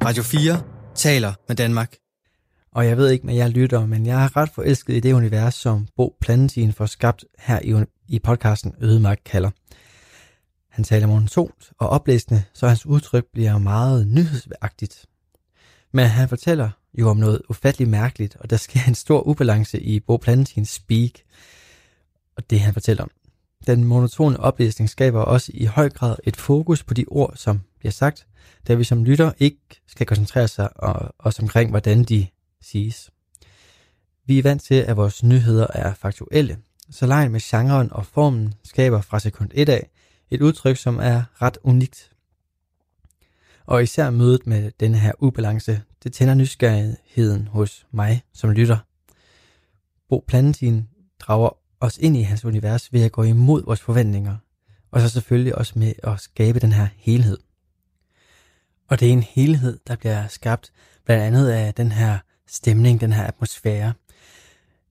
[0.08, 0.62] Radio 4
[0.94, 1.96] taler med Danmark.
[2.72, 5.54] Og jeg ved ikke men jeg lytter, men jeg er ret forelsket i det univers,
[5.54, 9.50] som Bo Plantin får skabt her i, i podcasten Ødemark kalder.
[10.70, 15.06] Han taler monotont og oplæsende, så hans udtryk bliver meget nyhedsagtigt.
[15.92, 20.00] Men han fortæller jo om noget ufatteligt mærkeligt, og der sker en stor ubalance i
[20.00, 21.12] Bo Plantins speak,
[22.36, 23.10] og det han fortæller om.
[23.66, 27.92] Den monotone oplæsning skaber også i høj grad et fokus på de ord, som bliver
[27.92, 28.26] sagt,
[28.68, 32.26] da vi som lytter ikke skal koncentrere sig og, os omkring, hvordan de
[32.60, 33.10] siges.
[34.26, 36.58] Vi er vant til, at vores nyheder er faktuelle,
[36.90, 39.90] så lejen med genren og formen skaber fra sekund 1 af
[40.30, 42.12] et udtryk, som er ret unikt.
[43.66, 48.78] Og især mødet med denne her ubalance, det tænder nysgerrigheden hos mig som lytter.
[50.08, 50.88] Bo Plantin
[51.20, 54.36] drager os ind i hans univers ved at gå imod vores forventninger,
[54.90, 57.38] og så selvfølgelig også med at skabe den her helhed.
[58.88, 60.72] Og det er en helhed, der bliver skabt
[61.04, 63.92] blandt andet af den her stemning, den her atmosfære.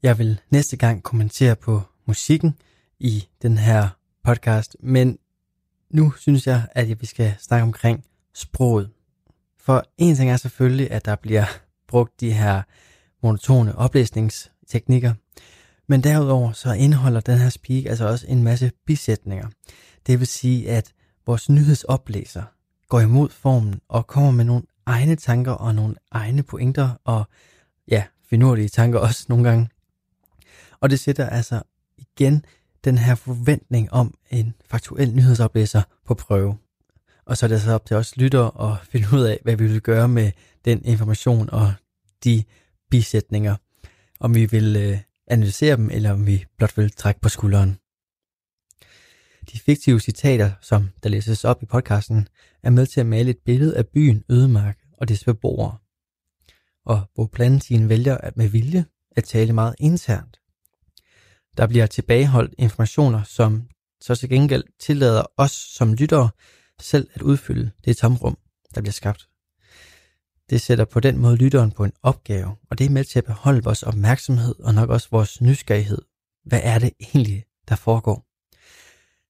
[0.04, 2.56] Jeg vil næste gang kommentere på musikken
[3.00, 3.90] i den her
[4.24, 5.18] podcast, men
[5.90, 8.90] nu synes jeg, at vi skal snakke omkring sproget.
[9.58, 11.46] For en ting er selvfølgelig, at der bliver
[11.88, 12.62] brugt de her
[13.24, 15.14] monotone oplæsningsteknikker,
[15.88, 19.48] men derudover så indeholder den her speak altså også en masse bisætninger.
[20.08, 20.94] Det vil sige, at
[21.26, 22.44] vores nyhedsoplæser
[22.90, 27.28] går imod formen og kommer med nogle egne tanker og nogle egne pointer og
[27.88, 29.70] ja, finurlige tanker også nogle gange.
[30.80, 31.62] Og det sætter altså
[31.98, 32.46] igen
[32.84, 36.58] den her forventning om en faktuel nyhedsoplæser på prøve.
[37.26, 39.68] Og så er det så op til os lytter at finde ud af, hvad vi
[39.68, 40.32] vil gøre med
[40.66, 41.74] den information og
[42.24, 42.44] de
[42.90, 43.56] bisætninger.
[44.20, 47.78] Om vi vil øh, analysere dem, eller om vi blot vil trække på skulderen.
[49.52, 52.28] De fiktive citater, som der læses op i podcasten,
[52.64, 55.78] er med til at male et billede af byen Ødemark og dets beboere.
[56.86, 58.86] Og Bo Plantin vælger at med vilje
[59.16, 60.40] at tale meget internt.
[61.58, 63.68] Der bliver tilbageholdt informationer, som
[64.02, 66.30] så til gengæld tillader os som lyttere
[66.80, 68.38] selv at udfylde det tomrum,
[68.76, 69.30] der bliver skabt.
[70.50, 73.26] Det sætter på den måde lytteren på en opgave, og det er med til at
[73.26, 76.02] beholde vores opmærksomhed og nok også vores nysgerrighed.
[76.46, 78.27] Hvad er det egentlig, der foregår?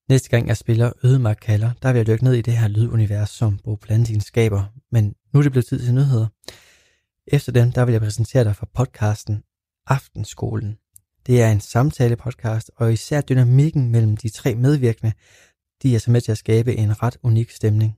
[0.10, 3.30] Næste gang jeg spiller Ødemark kalder, der vil jeg dykke ned i det her lydunivers,
[3.30, 6.28] som Bo Plantin skaber, men nu er det blevet tid til nyheder.
[7.28, 9.44] Efter den, der vil jeg præsentere dig for podcasten
[9.88, 10.78] Aftenskolen.
[11.26, 15.14] Det er en samtale-podcast, og især dynamikken mellem de tre medvirkende,
[15.84, 17.98] de er så med til at skabe en ret unik stemning.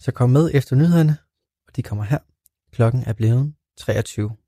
[0.00, 1.16] Så kom med efter nyhederne,
[1.68, 2.18] og de kommer her.
[2.72, 4.41] Klokken er blevet 23.